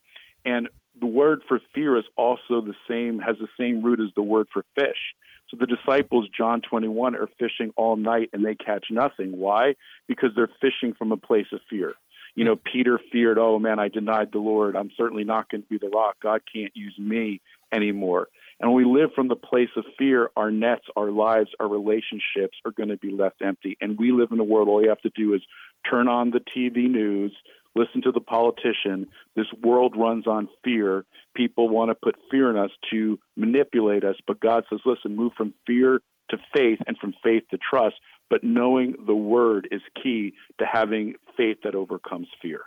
And 0.46 0.68
the 1.00 1.06
word 1.06 1.42
for 1.48 1.60
fear 1.74 1.98
is 1.98 2.06
also 2.18 2.62
the 2.62 2.74
same, 2.90 3.20
has 3.20 3.38
the 3.40 3.48
same 3.60 3.84
root 3.84 4.00
as 4.00 4.14
the 4.16 4.24
word 4.24 4.48
for 4.52 4.66
fish. 4.76 5.16
So 5.50 5.58
the 5.60 5.68
disciples, 5.68 6.28
John 6.36 6.62
21, 6.62 7.16
are 7.16 7.30
fishing 7.38 7.72
all 7.76 7.98
night 7.98 8.30
and 8.34 8.44
they 8.44 8.56
catch 8.56 8.86
nothing. 8.90 9.38
Why? 9.38 9.76
Because 10.08 10.32
they're 10.36 10.50
fishing 10.60 10.94
from 10.98 11.12
a 11.12 11.18
place 11.18 11.48
of 11.52 11.60
fear. 11.70 11.94
You 12.36 12.46
know, 12.46 12.56
Peter 12.56 13.00
feared, 13.12 13.38
oh 13.38 13.60
man, 13.60 13.80
I 13.80 13.88
denied 13.88 14.32
the 14.32 14.40
Lord. 14.40 14.76
I'm 14.76 14.92
certainly 14.96 15.24
not 15.24 15.50
going 15.50 15.64
to 15.64 15.68
be 15.68 15.78
the 15.78 15.90
rock. 15.90 16.16
God 16.22 16.42
can't 16.52 16.76
use 16.76 16.96
me 16.98 17.42
anymore. 17.72 18.28
And 18.60 18.72
when 18.72 18.86
we 18.86 19.00
live 19.02 19.10
from 19.16 19.28
the 19.28 19.36
place 19.36 19.70
of 19.76 19.86
fear, 19.98 20.30
our 20.36 20.52
nets, 20.52 20.86
our 20.96 21.10
lives, 21.10 21.50
our 21.60 21.68
relationships 21.68 22.58
are 22.64 22.72
going 22.72 22.90
to 22.90 22.98
be 22.98 23.12
left 23.12 23.42
empty. 23.42 23.76
And 23.82 23.98
we 23.98 24.12
live 24.12 24.32
in 24.32 24.40
a 24.40 24.44
world, 24.44 24.68
all 24.68 24.82
you 24.82 24.90
have 24.90 25.02
to 25.02 25.12
do 25.16 25.34
is 25.34 25.42
turn 25.90 26.08
on 26.08 26.30
the 26.30 26.40
TV 26.40 26.90
news, 26.90 27.36
listen 27.76 28.02
to 28.04 28.12
the 28.12 28.22
politician. 28.22 29.08
This 29.36 29.48
world 29.64 29.96
runs 29.98 30.28
on 30.28 30.50
fear. 30.64 31.06
People 31.36 31.70
want 31.70 31.90
to 31.90 31.96
put 31.96 32.16
fear 32.30 32.50
in 32.50 32.58
us 32.58 32.72
to 32.92 33.20
manipulate 33.36 34.04
us. 34.04 34.16
But 34.28 34.40
God 34.40 34.66
says, 34.70 34.80
listen, 34.86 35.16
move 35.16 35.34
from 35.38 35.54
fear 35.66 36.02
to 36.30 36.38
faith 36.54 36.80
and 36.88 36.98
from 36.98 37.14
faith 37.24 37.44
to 37.52 37.58
trust. 37.58 37.96
But 38.30 38.44
knowing 38.44 38.96
the 39.06 39.16
word 39.16 39.68
is 39.72 39.82
key 40.02 40.34
to 40.60 40.66
having 40.66 41.16
faith 41.38 41.58
that 41.64 41.76
overcomes 41.76 42.28
fear. 42.42 42.62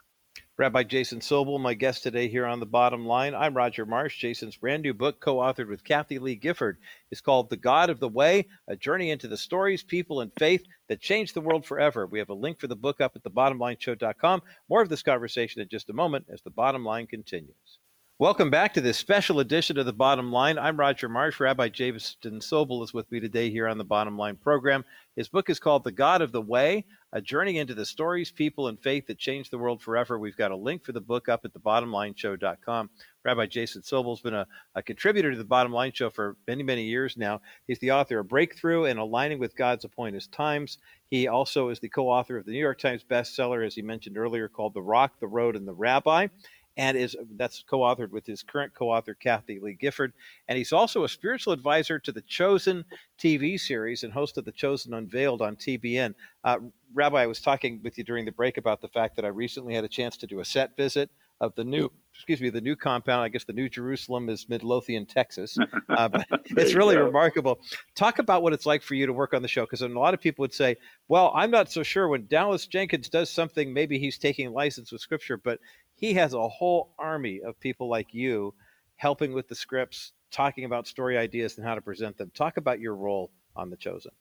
Rabbi 0.56 0.84
Jason 0.84 1.18
Sobel, 1.18 1.58
my 1.58 1.75
guest 1.75 2.04
today 2.04 2.28
here 2.28 2.46
on 2.46 2.61
The 2.61 2.66
Bottom 2.66 3.04
Line. 3.04 3.34
I'm 3.34 3.56
Roger 3.56 3.84
Marsh. 3.84 4.16
Jason's 4.16 4.56
brand 4.56 4.84
new 4.84 4.94
book, 4.94 5.18
co 5.18 5.38
authored 5.38 5.68
with 5.68 5.82
Kathie 5.82 6.20
Lee 6.20 6.37
Gifford, 6.37 6.78
is 7.11 7.20
called 7.20 7.50
The 7.50 7.56
God 7.56 7.90
of 7.90 7.99
the 7.99 8.08
Way 8.08 8.46
A 8.68 8.76
Journey 8.76 9.11
into 9.11 9.26
the 9.26 9.37
Stories, 9.37 9.82
People, 9.82 10.20
and 10.20 10.30
Faith 10.38 10.62
That 10.88 11.00
Changed 11.00 11.34
the 11.34 11.40
World 11.40 11.66
Forever. 11.66 12.06
We 12.06 12.20
have 12.20 12.28
a 12.30 12.34
link 12.34 12.61
for 12.61 12.68
the 12.68 12.76
book 12.76 13.00
up 13.00 13.16
at 13.16 13.25
thebottomlineshow.com. 13.25 14.42
More 14.70 14.80
of 14.80 14.88
this 14.88 15.02
conversation 15.02 15.61
in 15.61 15.68
just 15.68 15.90
a 15.90 15.92
moment 15.92 16.26
as 16.32 16.40
The 16.42 16.50
Bottom 16.50 16.84
Line 16.84 17.08
continues. 17.08 17.80
Welcome 18.21 18.49
back 18.49 18.73
to 18.75 18.80
this 18.80 18.97
special 18.97 19.40
edition 19.40 19.76
of 19.76 19.87
The 19.87 19.92
Bottom 19.92 20.30
Line. 20.30 20.56
I'm 20.56 20.78
Roger 20.78 21.09
Marsh. 21.09 21.40
Rabbi 21.40 21.68
Jason 21.68 22.38
Sobel 22.38 22.85
is 22.85 22.94
with 22.94 23.11
me 23.11 23.18
today 23.18 23.50
here 23.50 23.66
on 23.66 23.76
The 23.76 23.83
Bottom 23.83 24.16
Line 24.16 24.37
program. 24.37 24.85
His 25.16 25.28
book 25.28 25.50
is 25.50 25.59
called 25.59 25.83
The 25.83 25.90
God 25.90 26.23
of 26.23 26.30
the 26.30 26.40
Way 26.40 26.85
A 27.12 27.21
Journey 27.21 27.59
into 27.59 27.75
the 27.75 27.85
Stories, 27.85 28.30
People, 28.30 28.68
and 28.68 28.80
Faith 28.80 29.09
That 29.09 29.18
Changed 29.18 29.50
the 29.50 29.59
World 29.59 29.83
Forever. 29.83 30.16
We've 30.21 30.37
got 30.37 30.52
a 30.52 30.56
link 30.56 30.85
for 30.85 30.92
the 30.92 31.00
book 31.00 31.28
up 31.28 31.44
at 31.44 31.54
thebottomlineshow.com. 31.54 32.90
Rabbi 33.25 33.47
Jason 33.47 33.83
Sobel's 33.83 34.21
been 34.21 34.35
a, 34.35 34.47
a 34.76 34.83
contributor 34.83 35.33
to 35.33 35.37
the 35.37 35.44
Bottom 35.44 35.73
Line 35.73 35.90
Show 35.92 36.09
for 36.09 36.37
many, 36.47 36.62
many 36.62 36.85
years 36.85 37.16
now. 37.16 37.40
He's 37.66 37.80
the 37.80 37.90
author 37.90 38.21
of 38.21 38.28
Breakthrough 38.28 38.85
and 38.85 39.00
Aligning 39.00 39.40
with 39.40 39.56
God's 39.56 39.85
Appointed 39.85 40.25
Times. 40.30 40.78
He 41.11 41.26
also 41.26 41.68
is 41.68 41.80
the 41.80 41.88
co 41.88 42.09
author 42.09 42.37
of 42.37 42.47
the 42.47 42.52
New 42.52 42.59
York 42.59 42.78
Times 42.78 43.02
bestseller, 43.02 43.66
as 43.66 43.75
he 43.75 43.83
mentioned 43.83 44.16
earlier, 44.16 44.49
called 44.49 44.75
The 44.75 44.83
Rock, 44.83 45.18
the 45.18 45.26
Road, 45.26 45.56
and 45.56 45.66
the 45.66 45.75
Rabbi 45.75 46.28
and 46.76 46.97
is 46.97 47.16
that's 47.37 47.62
co-authored 47.62 48.11
with 48.11 48.26
his 48.26 48.43
current 48.43 48.75
co-author 48.75 49.14
Kathie 49.14 49.61
Lee 49.61 49.75
Gifford, 49.75 50.12
and 50.49 50.59
he's 50.59 50.73
also 50.73 51.04
a 51.04 51.09
spiritual 51.09 51.52
advisor 51.52 51.99
to 51.99 52.12
the 52.12 52.23
Chosen 52.23 52.85
TV 53.19 53.59
series 53.59 54.02
and 54.02 54.12
host 54.12 54.38
of 54.38 54.45
the 54.45 54.52
Chosen 54.52 54.95
Unveiled 54.95 55.43
on 55.43 55.57
TBN. 55.57 56.14
Uh, 56.43 56.59
Rabbi, 56.93 57.23
I 57.23 57.26
was 57.26 57.40
talking 57.40 57.81
with 57.83 57.99
you 57.99 58.04
during 58.04 58.25
the 58.25 58.33
break 58.33 58.57
about 58.57 58.81
the 58.81 58.88
fact 58.88 59.16
that 59.16 59.25
I 59.25 59.28
recently 59.28 59.75
had 59.75 59.85
a 59.85 59.88
chance 59.88 60.16
to 60.19 60.26
do 60.26 60.40
a 60.40 60.45
set 60.45 60.76
visit 60.76 61.11
of 61.40 61.54
the 61.57 61.64
new 61.64 61.90
excuse 62.14 62.40
me 62.40 62.49
the 62.49 62.61
new 62.61 62.76
compound. 62.76 63.23
I 63.23 63.28
guess 63.28 63.45
the 63.45 63.52
new 63.52 63.69
jerusalem 63.69 64.28
is 64.28 64.49
midlothian 64.49 65.07
texas. 65.07 65.59
Uh, 65.97 66.09
but 66.09 66.26
it's 66.47 66.75
really 66.75 66.97
remarkable. 66.97 67.61
Talk 67.95 68.19
about 68.19 68.43
what 68.43 68.52
it's 68.52 68.66
like 68.66 68.83
for 68.83 68.95
you 68.95 69.07
to 69.07 69.12
work 69.12 69.33
on 69.33 69.43
the 69.43 69.49
show 69.49 69.62
because 69.62 69.83
a 69.83 69.87
lot 69.87 70.12
of 70.12 70.21
people 70.21 70.43
would 70.43 70.52
say 70.52 70.76
well 71.07 71.31
i'm 71.37 71.50
not 71.50 71.71
so 71.71 71.85
sure 71.85 72.09
when 72.09 72.26
dallas 72.26 72.66
jenkins 72.66 73.09
does 73.09 73.31
something 73.31 73.73
maybe 73.73 73.99
he's 73.99 74.19
taking 74.19 74.52
license 74.52 74.90
with 74.90 75.00
scripture 75.00 75.37
but 75.37 75.61
he 75.94 76.14
has 76.14 76.34
a 76.34 76.48
whole 76.48 76.94
army 76.98 77.40
of 77.42 77.58
people 77.60 77.88
like 77.88 78.12
you 78.12 78.54
helping 78.96 79.32
with 79.32 79.48
the 79.48 79.54
scripts 79.54 80.12
talking 80.30 80.64
about 80.64 80.86
story 80.86 81.16
ideas 81.16 81.56
and 81.58 81.66
how 81.66 81.74
to 81.74 81.80
present 81.80 82.16
them 82.16 82.30
talk 82.34 82.56
about 82.56 82.80
your 82.80 82.94
role 82.94 83.30
on 83.56 83.70
the 83.70 83.76
chosen 83.76 84.12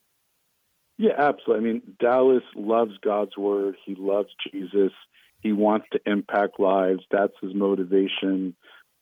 yeah 0.97 1.13
absolutely 1.17 1.69
i 1.69 1.73
mean 1.73 1.81
dallas 1.99 2.43
loves 2.55 2.93
god's 3.03 3.35
word 3.37 3.75
he 3.85 3.95
loves 3.95 4.29
jesus 4.51 4.91
he 5.43 5.51
wants 5.51 5.87
to 5.91 5.99
impact 6.05 6.59
lives. 6.59 7.01
That's 7.11 7.33
his 7.41 7.53
motivation 7.53 8.55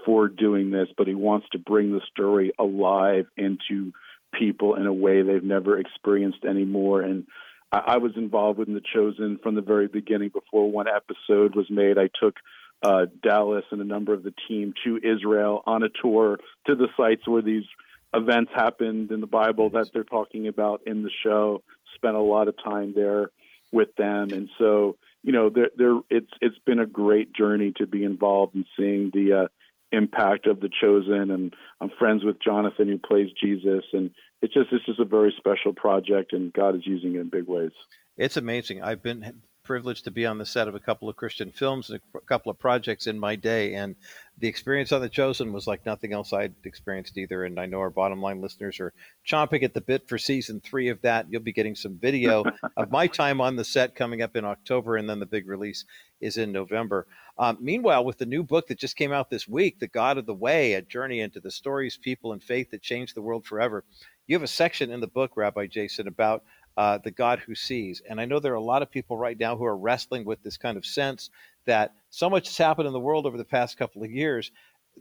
for 0.03 0.27
doing 0.27 0.71
this, 0.71 0.87
but 0.97 1.07
he 1.07 1.13
wants 1.13 1.45
to 1.51 1.59
bring 1.59 1.93
the 1.93 2.01
story 2.11 2.51
alive 2.57 3.27
into 3.37 3.93
people 4.33 4.75
in 4.75 4.87
a 4.87 4.93
way 4.93 5.21
they've 5.21 5.43
never 5.43 5.77
experienced 5.77 6.43
anymore. 6.43 7.01
And 7.01 7.27
I, 7.71 7.97
was 7.97 8.13
involved 8.17 8.57
with 8.57 8.67
The 8.67 8.81
Chosen 8.93 9.39
from 9.43 9.53
the 9.53 9.61
very 9.61 9.87
beginning. 9.87 10.29
Before 10.29 10.69
one 10.69 10.87
episode 10.87 11.55
was 11.55 11.69
made, 11.69 11.99
I 11.99 12.09
took 12.19 12.35
uh, 12.83 13.05
Dallas 13.21 13.65
and 13.71 13.81
a 13.81 13.85
number 13.85 14.13
of 14.13 14.23
the 14.23 14.33
team 14.47 14.73
to 14.85 14.97
Israel 14.97 15.61
on 15.65 15.83
a 15.83 15.89
tour 16.01 16.37
to 16.67 16.75
the 16.75 16.87
sites 16.97 17.27
where 17.27 17.41
these 17.41 17.65
events 18.13 18.51
happened 18.53 19.11
in 19.11 19.21
the 19.21 19.27
Bible 19.27 19.69
that 19.71 19.89
they're 19.93 20.03
talking 20.03 20.47
about 20.47 20.81
in 20.85 21.03
the 21.03 21.11
show. 21.23 21.63
Spent 21.95 22.15
a 22.15 22.21
lot 22.21 22.47
of 22.47 22.55
time 22.63 22.93
there 22.95 23.29
with 23.71 23.95
them, 23.95 24.31
and 24.31 24.49
so 24.57 24.97
you 25.23 25.31
know, 25.31 25.49
there, 25.49 25.69
there, 25.77 25.99
it's 26.09 26.31
it's 26.41 26.57
been 26.65 26.79
a 26.79 26.85
great 26.85 27.33
journey 27.33 27.73
to 27.77 27.85
be 27.85 28.03
involved 28.03 28.55
in 28.55 28.65
seeing 28.77 29.11
the 29.13 29.43
uh, 29.43 29.47
impact 29.91 30.47
of 30.47 30.59
the 30.59 30.69
chosen, 30.81 31.29
and 31.31 31.53
I'm 31.79 31.91
friends 31.99 32.23
with 32.23 32.41
Jonathan 32.41 32.87
who 32.87 32.97
plays 32.97 33.29
Jesus, 33.41 33.83
and 33.93 34.11
it's 34.41 34.53
just 34.53 34.69
it's 34.71 34.85
just 34.85 34.99
a 34.99 35.05
very 35.05 35.33
special 35.37 35.73
project, 35.73 36.33
and 36.33 36.51
God 36.51 36.75
is 36.75 36.81
using 36.85 37.15
it 37.15 37.19
in 37.19 37.29
big 37.29 37.47
ways. 37.47 37.71
It's 38.17 38.37
amazing. 38.37 38.81
I've 38.81 39.03
been 39.03 39.41
privileged 39.63 40.03
to 40.05 40.11
be 40.11 40.25
on 40.25 40.37
the 40.37 40.45
set 40.45 40.67
of 40.67 40.75
a 40.75 40.79
couple 40.79 41.09
of 41.09 41.15
Christian 41.15 41.51
films 41.51 41.89
and 41.89 41.99
a 42.15 42.19
couple 42.21 42.51
of 42.51 42.59
projects 42.59 43.07
in 43.07 43.19
my 43.19 43.35
day, 43.35 43.73
and 43.75 43.95
the 44.37 44.47
experience 44.47 44.91
on 44.91 45.01
The 45.01 45.09
Chosen 45.09 45.53
was 45.53 45.67
like 45.67 45.85
nothing 45.85 46.13
else 46.13 46.33
I'd 46.33 46.55
experienced 46.63 47.17
either. 47.17 47.45
And 47.45 47.59
I 47.59 47.67
know 47.67 47.79
our 47.79 47.89
bottom 47.89 48.21
line 48.21 48.41
listeners 48.41 48.79
are 48.79 48.91
chomping 49.27 49.63
at 49.63 49.73
the 49.73 49.81
bit 49.81 50.07
for 50.07 50.17
season 50.17 50.59
three 50.59 50.89
of 50.89 51.01
that. 51.01 51.27
You'll 51.29 51.41
be 51.41 51.53
getting 51.53 51.75
some 51.75 51.97
video 51.97 52.43
of 52.77 52.91
my 52.91 53.07
time 53.07 53.39
on 53.39 53.55
the 53.55 53.63
set 53.63 53.95
coming 53.95 54.21
up 54.21 54.35
in 54.35 54.45
October, 54.45 54.97
and 54.97 55.09
then 55.09 55.19
the 55.19 55.25
big 55.25 55.47
release 55.47 55.85
is 56.19 56.37
in 56.37 56.51
November. 56.51 57.07
Um, 57.37 57.57
meanwhile, 57.61 58.03
with 58.03 58.17
the 58.17 58.25
new 58.25 58.43
book 58.43 58.67
that 58.67 58.79
just 58.79 58.95
came 58.95 59.11
out 59.11 59.29
this 59.29 59.47
week, 59.47 59.79
The 59.79 59.87
God 59.87 60.17
of 60.17 60.25
the 60.25 60.33
Way, 60.33 60.73
a 60.73 60.81
journey 60.81 61.19
into 61.19 61.39
the 61.39 61.51
stories, 61.51 61.97
people, 61.97 62.33
and 62.33 62.43
faith 62.43 62.71
that 62.71 62.81
changed 62.81 63.15
the 63.15 63.21
world 63.21 63.45
forever, 63.45 63.83
you 64.27 64.35
have 64.35 64.43
a 64.43 64.47
section 64.47 64.91
in 64.91 65.01
the 65.01 65.07
book, 65.07 65.31
Rabbi 65.35 65.67
Jason, 65.67 66.07
about 66.07 66.43
uh, 66.77 66.97
the 66.97 67.11
God 67.11 67.39
who 67.39 67.55
sees. 67.55 68.01
And 68.09 68.19
I 68.19 68.25
know 68.25 68.39
there 68.39 68.53
are 68.53 68.55
a 68.55 68.61
lot 68.61 68.81
of 68.81 68.91
people 68.91 69.17
right 69.17 69.37
now 69.39 69.55
who 69.55 69.65
are 69.65 69.77
wrestling 69.77 70.25
with 70.25 70.41
this 70.43 70.57
kind 70.57 70.77
of 70.77 70.85
sense 70.85 71.29
that 71.65 71.93
so 72.09 72.29
much 72.29 72.47
has 72.47 72.57
happened 72.57 72.87
in 72.87 72.93
the 72.93 72.99
world 72.99 73.25
over 73.25 73.37
the 73.37 73.45
past 73.45 73.77
couple 73.77 74.03
of 74.03 74.11
years 74.11 74.51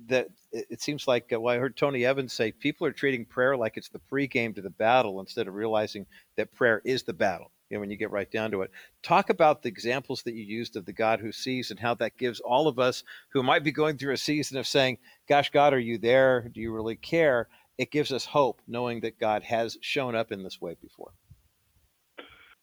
that 0.06 0.28
it 0.52 0.80
seems 0.80 1.06
like 1.08 1.32
uh, 1.32 1.40
well, 1.40 1.54
I 1.54 1.58
heard 1.58 1.76
Tony 1.76 2.04
Evans 2.04 2.32
say 2.32 2.52
people 2.52 2.86
are 2.86 2.92
treating 2.92 3.24
prayer 3.24 3.56
like 3.56 3.76
it's 3.76 3.88
the 3.88 4.00
pregame 4.10 4.54
to 4.54 4.62
the 4.62 4.70
battle 4.70 5.20
instead 5.20 5.48
of 5.48 5.54
realizing 5.54 6.06
that 6.36 6.54
prayer 6.54 6.80
is 6.84 7.02
the 7.02 7.12
battle. 7.12 7.50
You 7.68 7.76
know, 7.76 7.80
when 7.80 7.90
you 7.90 7.96
get 7.96 8.10
right 8.10 8.30
down 8.30 8.50
to 8.50 8.62
it, 8.62 8.70
talk 9.02 9.30
about 9.30 9.62
the 9.62 9.68
examples 9.68 10.22
that 10.22 10.34
you 10.34 10.42
used 10.42 10.76
of 10.76 10.86
the 10.86 10.92
God 10.92 11.20
who 11.20 11.30
sees 11.32 11.70
and 11.70 11.78
how 11.78 11.94
that 11.94 12.16
gives 12.16 12.40
all 12.40 12.66
of 12.66 12.78
us 12.78 13.04
who 13.28 13.42
might 13.42 13.62
be 13.62 13.72
going 13.72 13.96
through 13.96 14.14
a 14.14 14.18
season 14.18 14.58
of 14.58 14.66
saying, 14.66 14.98
"Gosh, 15.28 15.50
God, 15.50 15.72
are 15.72 15.78
you 15.78 15.98
there? 15.98 16.48
Do 16.52 16.60
you 16.60 16.72
really 16.72 16.96
care?" 16.96 17.48
It 17.78 17.90
gives 17.90 18.12
us 18.12 18.26
hope 18.26 18.60
knowing 18.66 19.00
that 19.00 19.18
God 19.18 19.42
has 19.44 19.78
shown 19.80 20.14
up 20.14 20.32
in 20.32 20.42
this 20.42 20.60
way 20.60 20.76
before. 20.82 21.12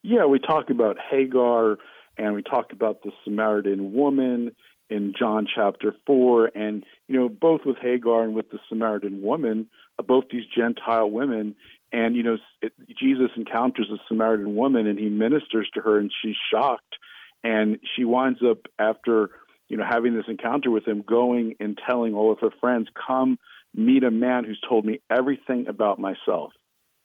Yeah, 0.09 0.25
we 0.25 0.39
talk 0.39 0.69
about 0.69 0.95
Hagar 1.11 1.75
and 2.17 2.33
we 2.33 2.41
talk 2.41 2.71
about 2.71 3.03
the 3.03 3.11
Samaritan 3.25 3.91
woman 3.91 4.55
in 4.89 5.13
John 5.19 5.45
chapter 5.53 5.93
4. 6.05 6.51
And, 6.55 6.85
you 7.09 7.19
know, 7.19 7.27
both 7.27 7.65
with 7.65 7.75
Hagar 7.81 8.23
and 8.23 8.33
with 8.33 8.49
the 8.49 8.59
Samaritan 8.69 9.21
woman, 9.21 9.67
uh, 9.99 10.03
both 10.03 10.23
these 10.31 10.45
Gentile 10.55 11.11
women, 11.11 11.57
and, 11.91 12.15
you 12.15 12.23
know, 12.23 12.37
it, 12.61 12.71
Jesus 12.97 13.31
encounters 13.35 13.89
a 13.91 13.97
Samaritan 14.07 14.55
woman 14.55 14.87
and 14.87 14.97
he 14.97 15.09
ministers 15.09 15.69
to 15.73 15.81
her 15.81 15.99
and 15.99 16.09
she's 16.21 16.37
shocked. 16.49 16.95
And 17.43 17.77
she 17.93 18.05
winds 18.05 18.39
up, 18.49 18.59
after, 18.79 19.31
you 19.67 19.75
know, 19.75 19.83
having 19.83 20.15
this 20.15 20.29
encounter 20.29 20.71
with 20.71 20.87
him, 20.87 21.03
going 21.05 21.55
and 21.59 21.77
telling 21.85 22.13
all 22.13 22.31
of 22.31 22.39
her 22.39 22.51
friends, 22.61 22.87
come 23.05 23.39
meet 23.75 24.05
a 24.05 24.11
man 24.11 24.45
who's 24.45 24.61
told 24.69 24.85
me 24.85 25.01
everything 25.11 25.67
about 25.67 25.99
myself. 25.99 26.53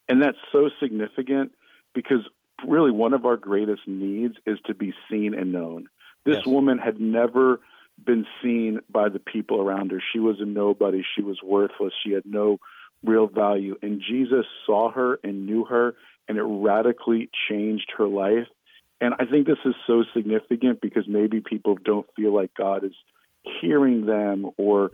And 0.09 0.23
that's 0.23 0.39
so 0.53 0.71
significant 0.81 1.51
because 1.97 2.21
really 2.67 2.91
one 2.91 3.15
of 3.15 3.25
our 3.25 3.37
greatest 3.37 3.83
needs 3.87 4.35
is 4.47 4.59
to 4.67 4.75
be 4.75 4.93
seen 5.11 5.35
and 5.35 5.53
known. 5.53 5.89
This 6.25 6.37
yes. 6.37 6.47
woman 6.47 6.79
had 6.79 7.01
never 7.01 7.61
been 8.05 8.27
seen 8.43 8.81
by 8.91 9.09
the 9.09 9.19
people 9.19 9.61
around 9.61 9.91
her. 9.91 10.03
She 10.13 10.19
was 10.19 10.37
a 10.41 10.45
nobody. 10.45 11.03
She 11.15 11.23
was 11.23 11.39
worthless. 11.43 11.93
She 12.05 12.13
had 12.13 12.25
no 12.25 12.59
real 13.05 13.27
value. 13.27 13.77
And 13.83 14.01
Jesus 14.01 14.47
saw 14.67 14.91
her 14.93 15.19
and 15.23 15.47
knew 15.47 15.65
her, 15.65 15.95
and 16.29 16.39
it 16.39 16.43
radically 16.43 17.31
changed 17.49 17.93
her 17.99 18.07
life. 18.07 18.47
And 19.01 19.15
I 19.19 19.25
think 19.27 19.47
this 19.47 19.59
is 19.65 19.75
so 19.87 20.05
significant 20.15 20.81
because 20.81 21.05
maybe 21.09 21.41
people 21.41 21.77
don't 21.85 22.07
feel 22.15 22.35
like 22.35 22.55
God 22.55 22.85
is 22.85 22.95
hearing 23.61 24.07
them 24.07 24.51
or 24.57 24.93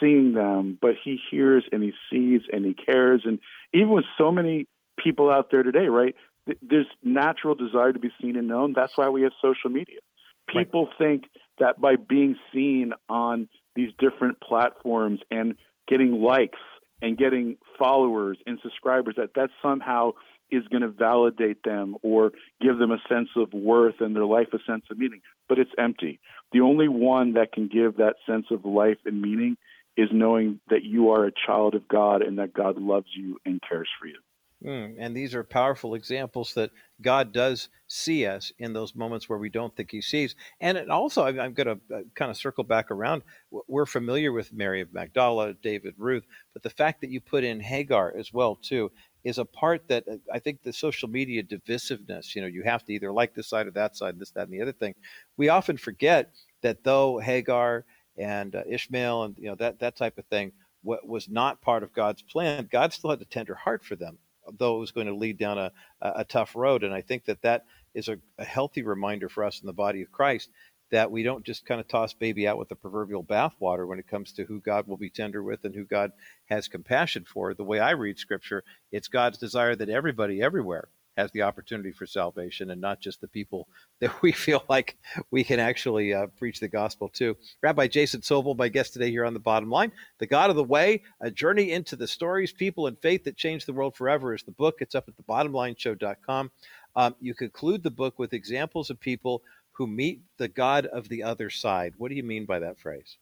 seeing 0.00 0.32
them, 0.34 0.76
but 0.80 0.94
He 1.02 1.20
hears 1.30 1.64
and 1.70 1.82
He 1.82 1.92
sees 2.10 2.40
and 2.52 2.64
He 2.64 2.74
cares. 2.74 3.22
And 3.24 3.38
even 3.72 3.90
with 3.90 4.04
so 4.18 4.32
many 4.32 4.66
people 4.98 5.30
out 5.30 5.50
there 5.50 5.62
today, 5.62 5.86
right? 5.86 6.16
There's 6.62 6.86
natural 7.02 7.54
desire 7.54 7.92
to 7.92 7.98
be 7.98 8.10
seen 8.20 8.36
and 8.36 8.48
known. 8.48 8.72
That's 8.74 8.96
why 8.96 9.08
we 9.08 9.22
have 9.22 9.32
social 9.40 9.70
media. 9.70 10.00
People 10.48 10.86
right. 10.86 10.94
think 10.98 11.24
that 11.58 11.80
by 11.80 11.96
being 11.96 12.36
seen 12.52 12.92
on 13.08 13.48
these 13.76 13.90
different 13.98 14.40
platforms 14.40 15.20
and 15.30 15.54
getting 15.88 16.22
likes 16.22 16.58
and 17.02 17.18
getting 17.18 17.56
followers 17.78 18.38
and 18.46 18.58
subscribers 18.62 19.14
that 19.16 19.30
that 19.34 19.50
somehow 19.62 20.12
is 20.50 20.62
going 20.68 20.82
to 20.82 20.88
validate 20.88 21.62
them 21.64 21.96
or 22.02 22.30
give 22.60 22.78
them 22.78 22.90
a 22.90 22.98
sense 23.08 23.30
of 23.36 23.52
worth 23.52 23.96
and 24.00 24.14
their 24.14 24.26
life 24.26 24.48
a 24.52 24.58
sense 24.70 24.84
of 24.90 24.98
meaning 24.98 25.20
but 25.48 25.58
it's 25.58 25.70
empty 25.78 26.20
the 26.52 26.60
only 26.60 26.88
one 26.88 27.34
that 27.34 27.52
can 27.52 27.68
give 27.68 27.96
that 27.96 28.14
sense 28.26 28.46
of 28.50 28.64
life 28.64 28.98
and 29.04 29.20
meaning 29.20 29.56
is 29.96 30.08
knowing 30.12 30.60
that 30.68 30.84
you 30.84 31.10
are 31.10 31.24
a 31.24 31.32
child 31.46 31.74
of 31.74 31.88
God 31.88 32.22
and 32.22 32.38
that 32.38 32.52
God 32.52 32.78
loves 32.78 33.06
you 33.16 33.38
and 33.44 33.60
cares 33.68 33.88
for 34.00 34.06
you 34.06 34.18
Mm, 34.64 34.94
and 34.98 35.14
these 35.14 35.34
are 35.34 35.44
powerful 35.44 35.94
examples 35.94 36.54
that 36.54 36.70
God 37.02 37.32
does 37.32 37.68
see 37.86 38.24
us 38.24 38.50
in 38.58 38.72
those 38.72 38.94
moments 38.94 39.28
where 39.28 39.38
we 39.38 39.50
don't 39.50 39.76
think 39.76 39.90
He 39.90 40.00
sees. 40.00 40.36
And 40.58 40.78
it 40.78 40.88
also, 40.88 41.24
I'm, 41.24 41.38
I'm 41.38 41.52
going 41.52 41.66
to 41.66 41.94
uh, 41.94 42.00
kind 42.14 42.30
of 42.30 42.36
circle 42.38 42.64
back 42.64 42.90
around. 42.90 43.22
We're 43.68 43.84
familiar 43.84 44.32
with 44.32 44.54
Mary 44.54 44.80
of 44.80 44.92
Magdala, 44.94 45.52
David, 45.54 45.94
Ruth, 45.98 46.24
but 46.54 46.62
the 46.62 46.70
fact 46.70 47.02
that 47.02 47.10
you 47.10 47.20
put 47.20 47.44
in 47.44 47.60
Hagar 47.60 48.14
as 48.16 48.32
well 48.32 48.56
too 48.56 48.90
is 49.22 49.36
a 49.36 49.44
part 49.44 49.86
that 49.88 50.08
uh, 50.08 50.16
I 50.32 50.38
think 50.38 50.62
the 50.62 50.72
social 50.72 51.10
media 51.10 51.42
divisiveness. 51.42 52.34
You 52.34 52.40
know, 52.40 52.48
you 52.48 52.62
have 52.62 52.86
to 52.86 52.92
either 52.94 53.12
like 53.12 53.34
this 53.34 53.48
side 53.48 53.66
or 53.66 53.72
that 53.72 53.96
side, 53.96 54.18
this, 54.18 54.30
that, 54.30 54.48
and 54.48 54.52
the 54.52 54.62
other 54.62 54.72
thing. 54.72 54.94
We 55.36 55.50
often 55.50 55.76
forget 55.76 56.32
that 56.62 56.84
though 56.84 57.18
Hagar 57.18 57.84
and 58.16 58.54
uh, 58.54 58.62
Ishmael 58.66 59.24
and 59.24 59.36
you 59.36 59.48
know 59.48 59.56
that 59.56 59.78
that 59.80 59.96
type 59.96 60.16
of 60.16 60.24
thing 60.26 60.52
what 60.82 61.06
was 61.06 61.28
not 61.28 61.60
part 61.60 61.82
of 61.82 61.92
God's 61.92 62.22
plan, 62.22 62.68
God 62.70 62.94
still 62.94 63.10
had 63.10 63.20
a 63.20 63.26
tender 63.26 63.54
heart 63.54 63.84
for 63.84 63.96
them 63.96 64.18
though 64.58 64.76
it 64.76 64.80
was 64.80 64.92
going 64.92 65.06
to 65.06 65.14
lead 65.14 65.38
down 65.38 65.58
a, 65.58 65.72
a 66.00 66.24
tough 66.24 66.54
road. 66.54 66.84
And 66.84 66.92
I 66.94 67.00
think 67.00 67.24
that 67.26 67.42
that 67.42 67.64
is 67.94 68.08
a, 68.08 68.18
a 68.38 68.44
healthy 68.44 68.82
reminder 68.82 69.28
for 69.28 69.44
us 69.44 69.60
in 69.60 69.66
the 69.66 69.72
body 69.72 70.02
of 70.02 70.12
Christ 70.12 70.50
that 70.90 71.10
we 71.10 71.22
don't 71.22 71.44
just 71.44 71.66
kind 71.66 71.80
of 71.80 71.88
toss 71.88 72.12
baby 72.14 72.46
out 72.46 72.58
with 72.58 72.68
the 72.68 72.76
proverbial 72.76 73.24
bathwater 73.24 73.86
when 73.86 73.98
it 73.98 74.06
comes 74.06 74.32
to 74.32 74.44
who 74.44 74.60
God 74.60 74.86
will 74.86 74.96
be 74.96 75.10
tender 75.10 75.42
with 75.42 75.64
and 75.64 75.74
who 75.74 75.84
God 75.84 76.12
has 76.46 76.68
compassion 76.68 77.24
for. 77.24 77.54
The 77.54 77.64
way 77.64 77.80
I 77.80 77.92
read 77.92 78.18
scripture, 78.18 78.62
it's 78.92 79.08
God's 79.08 79.38
desire 79.38 79.74
that 79.76 79.88
everybody 79.88 80.42
everywhere 80.42 80.88
has 81.16 81.30
the 81.32 81.42
opportunity 81.42 81.92
for 81.92 82.06
salvation 82.06 82.70
and 82.70 82.80
not 82.80 83.00
just 83.00 83.20
the 83.20 83.28
people 83.28 83.68
that 84.00 84.22
we 84.22 84.32
feel 84.32 84.64
like 84.68 84.96
we 85.30 85.44
can 85.44 85.60
actually 85.60 86.12
uh, 86.12 86.26
preach 86.38 86.60
the 86.60 86.68
gospel 86.68 87.08
to. 87.08 87.36
Rabbi 87.62 87.86
Jason 87.86 88.20
Sobel, 88.20 88.56
my 88.56 88.68
guest 88.68 88.92
today 88.92 89.10
here 89.10 89.24
on 89.24 89.34
the 89.34 89.40
bottom 89.40 89.70
line. 89.70 89.92
The 90.18 90.26
God 90.26 90.50
of 90.50 90.56
the 90.56 90.64
Way, 90.64 91.02
a 91.20 91.30
journey 91.30 91.72
into 91.72 91.96
the 91.96 92.08
stories, 92.08 92.52
people, 92.52 92.86
and 92.86 92.98
faith 92.98 93.24
that 93.24 93.36
changed 93.36 93.66
the 93.66 93.72
world 93.72 93.94
forever 93.96 94.34
is 94.34 94.42
the 94.42 94.52
book. 94.52 94.76
It's 94.80 94.94
up 94.94 95.08
at 95.08 95.16
the 95.16 95.22
bottomlineshow.com. 95.22 96.50
Um, 96.96 97.14
you 97.20 97.34
conclude 97.34 97.82
the 97.82 97.90
book 97.90 98.18
with 98.18 98.32
examples 98.32 98.90
of 98.90 99.00
people 99.00 99.42
who 99.72 99.86
meet 99.86 100.22
the 100.38 100.48
God 100.48 100.86
of 100.86 101.08
the 101.08 101.22
other 101.22 101.50
side. 101.50 101.94
What 101.98 102.08
do 102.08 102.14
you 102.14 102.22
mean 102.22 102.44
by 102.44 102.60
that 102.60 102.78
phrase? 102.78 103.16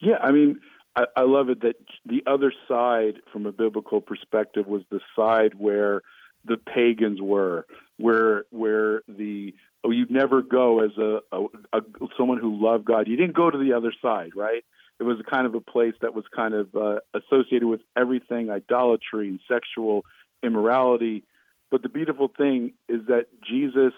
Yeah, 0.00 0.18
I 0.20 0.30
mean, 0.32 0.60
I, 0.96 1.04
I 1.16 1.22
love 1.22 1.48
it 1.48 1.62
that 1.62 1.76
the 2.06 2.22
other 2.26 2.52
side, 2.68 3.14
from 3.32 3.46
a 3.46 3.52
biblical 3.52 4.00
perspective, 4.00 4.66
was 4.66 4.82
the 4.90 5.00
side 5.16 5.54
where 5.56 6.02
the 6.44 6.56
pagans 6.56 7.20
were, 7.20 7.66
where 7.98 8.44
where 8.50 9.02
the 9.08 9.54
oh 9.84 9.90
you'd 9.90 10.10
never 10.10 10.42
go 10.42 10.80
as 10.80 10.90
a, 10.98 11.20
a, 11.32 11.44
a 11.72 11.80
someone 12.16 12.38
who 12.38 12.62
loved 12.62 12.84
God. 12.84 13.08
You 13.08 13.16
didn't 13.16 13.36
go 13.36 13.50
to 13.50 13.58
the 13.58 13.74
other 13.74 13.92
side, 14.02 14.32
right? 14.34 14.64
It 15.00 15.04
was 15.04 15.18
kind 15.28 15.46
of 15.46 15.54
a 15.54 15.60
place 15.60 15.94
that 16.02 16.14
was 16.14 16.24
kind 16.34 16.54
of 16.54 16.74
uh, 16.76 17.00
associated 17.14 17.66
with 17.66 17.80
everything 17.96 18.50
idolatry 18.50 19.28
and 19.28 19.40
sexual 19.48 20.04
immorality. 20.42 21.24
But 21.70 21.82
the 21.82 21.88
beautiful 21.88 22.28
thing 22.28 22.74
is 22.88 23.06
that 23.08 23.26
Jesus 23.48 23.94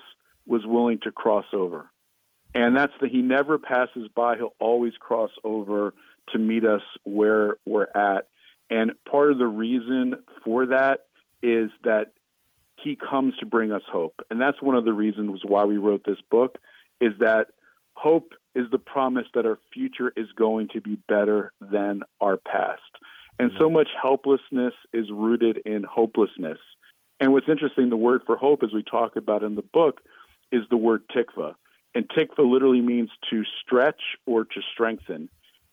was 0.46 0.62
willing 0.64 1.00
to 1.02 1.10
cross 1.10 1.46
over. 1.52 1.90
And 2.54 2.76
that's 2.76 2.92
the 3.00 3.08
he 3.08 3.20
never 3.20 3.58
passes 3.58 4.08
by, 4.14 4.36
he'll 4.36 4.54
always 4.60 4.92
cross 4.98 5.30
over 5.42 5.92
to 6.32 6.38
meet 6.38 6.64
us 6.64 6.82
where 7.02 7.56
we're 7.66 7.88
at. 7.94 8.28
And 8.70 8.92
part 9.10 9.32
of 9.32 9.38
the 9.38 9.46
reason 9.46 10.14
for 10.44 10.66
that 10.66 11.00
is 11.42 11.70
that 11.82 12.12
he 12.84 12.96
comes 12.96 13.34
to 13.38 13.46
bring 13.46 13.72
us 13.72 13.82
hope. 13.90 14.20
And 14.30 14.40
that's 14.40 14.60
one 14.60 14.76
of 14.76 14.84
the 14.84 14.92
reasons 14.92 15.40
why 15.44 15.64
we 15.64 15.78
wrote 15.78 16.02
this 16.04 16.20
book 16.30 16.58
is 17.00 17.12
that 17.18 17.48
hope 17.94 18.34
is 18.54 18.66
the 18.70 18.78
promise 18.78 19.26
that 19.34 19.46
our 19.46 19.58
future 19.72 20.12
is 20.16 20.26
going 20.36 20.68
to 20.74 20.80
be 20.80 20.98
better 21.08 21.52
than 21.60 22.02
our 22.20 22.36
past. 22.36 22.82
And 23.38 23.50
so 23.58 23.64
mm-hmm. 23.64 23.74
much 23.74 23.88
helplessness 24.00 24.74
is 24.92 25.06
rooted 25.10 25.58
in 25.64 25.82
hopelessness. 25.82 26.58
And 27.18 27.32
what's 27.32 27.48
interesting, 27.48 27.90
the 27.90 27.96
word 27.96 28.22
for 28.26 28.36
hope, 28.36 28.62
as 28.62 28.72
we 28.72 28.82
talk 28.82 29.16
about 29.16 29.42
in 29.42 29.54
the 29.54 29.62
book, 29.62 30.00
is 30.52 30.62
the 30.70 30.76
word 30.76 31.02
tikva. 31.08 31.54
And 31.94 32.08
tikva 32.08 32.38
literally 32.38 32.80
means 32.80 33.10
to 33.30 33.42
stretch 33.64 34.00
or 34.26 34.44
to 34.44 34.60
strengthen. 34.72 35.28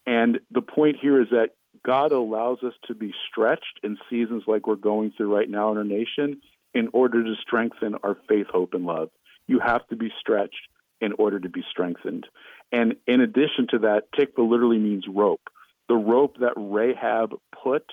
And 0.08 0.40
the 0.50 0.62
point 0.62 0.98
here 1.00 1.22
is 1.22 1.28
that 1.32 1.50
God 1.84 2.12
allows 2.12 2.60
us 2.64 2.74
to 2.88 2.96
be 2.96 3.14
stretched 3.30 3.80
in 3.84 3.98
seasons 4.10 4.44
like 4.48 4.68
we're 4.68 4.76
going 4.76 5.14
through 5.16 5.36
right 5.36 5.50
now 5.50 5.72
in 5.72 5.78
our 5.78 5.84
nation 5.84 6.42
in 6.74 6.90
order 6.94 7.24
to 7.24 7.36
strengthen 7.42 7.96
our 8.04 8.18
faith, 8.28 8.48
hope, 8.52 8.74
and 8.74 8.86
love. 8.86 9.10
You 9.48 9.60
have 9.60 9.88
to 9.90 9.96
be 9.96 10.12
stretched 10.20 10.68
in 11.02 11.14
order 11.14 11.40
to 11.40 11.50
be 11.50 11.64
strengthened. 11.70 12.28
And 12.72 12.96
in 13.08 13.22
addition 13.22 13.68
to 13.72 13.80
that, 13.80 14.12
tikva 14.14 14.48
literally 14.48 14.78
means 14.78 15.06
rope. 15.08 15.50
The 15.90 15.96
rope 15.96 16.38
that 16.40 16.54
Rahab 16.56 17.34
put 17.64 17.86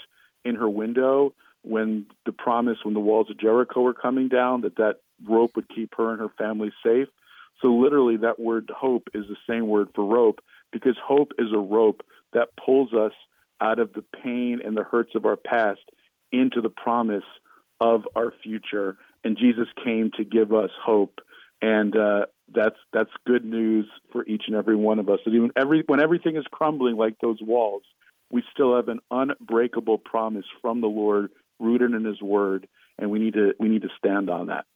in 0.45 0.55
her 0.57 0.69
window 0.69 1.35
when 1.63 2.07
the 2.25 2.33
promise, 2.33 2.79
when 2.85 2.95
the 2.95 3.01
walls 3.01 3.31
of 3.31 3.39
Jericho 3.39 3.81
were 3.81 3.95
coming 3.95 4.29
down, 4.29 4.61
that 4.61 4.77
that 4.77 4.97
rope 5.27 5.57
would 5.57 5.69
keep 5.69 5.95
her 5.97 6.11
and 6.13 6.21
her 6.21 6.31
family 6.39 6.73
safe. 6.85 7.09
So 7.61 7.75
literally, 7.75 8.19
that 8.19 8.39
word 8.39 8.71
hope 8.75 9.09
is 9.15 9.25
the 9.27 9.37
same 9.49 9.67
word 9.67 9.89
for 9.95 10.05
rope 10.05 10.41
because 10.71 10.97
hope 11.03 11.33
is 11.39 11.53
a 11.53 11.59
rope 11.59 12.03
that 12.33 12.51
pulls 12.65 12.93
us 12.93 13.13
out 13.61 13.81
of 13.81 13.93
the 13.95 14.05
pain 14.23 14.61
and 14.65 14.77
the 14.77 14.85
hurts 14.85 15.15
of 15.17 15.27
our 15.27 15.37
past 15.37 15.81
into 16.31 16.61
the 16.61 16.69
promise 16.69 17.25
of 17.81 18.03
our 18.17 18.33
future. 18.43 18.97
And 19.25 19.37
Jesus 19.37 19.67
came 19.85 20.11
to 20.17 20.25
give 20.25 20.53
us 20.53 20.71
hope, 20.85 21.19
and 21.61 21.97
uh, 21.97 22.27
that's 22.55 22.77
that's 22.93 23.11
good 23.27 23.45
news 23.45 23.87
for 24.13 24.25
each 24.27 24.45
and 24.47 24.57
every 24.57 24.77
one 24.77 24.99
of 24.99 25.09
us. 25.09 25.19
And 25.27 25.35
even 25.35 25.51
every 25.57 25.83
when 25.87 26.01
everything 26.01 26.37
is 26.37 26.45
crumbling 26.51 26.97
like 26.97 27.17
those 27.21 27.39
walls, 27.43 27.83
we 28.31 28.43
still 28.53 28.77
have 28.77 28.89
an 28.89 29.01
unbreakable 29.11 29.99
promise 29.99 30.47
from 30.63 30.81
the 30.81 30.87
Lord, 30.87 31.31
rooted 31.59 31.93
in 31.93 32.05
His 32.05 32.23
Word, 32.23 32.69
and 32.99 33.11
we 33.11 33.19
need 33.19 33.35
to 33.35 33.55
we 33.59 33.69
need 33.69 33.83
to 33.83 33.91
stand 33.99 34.31
on 34.31 34.47
that 34.47 34.67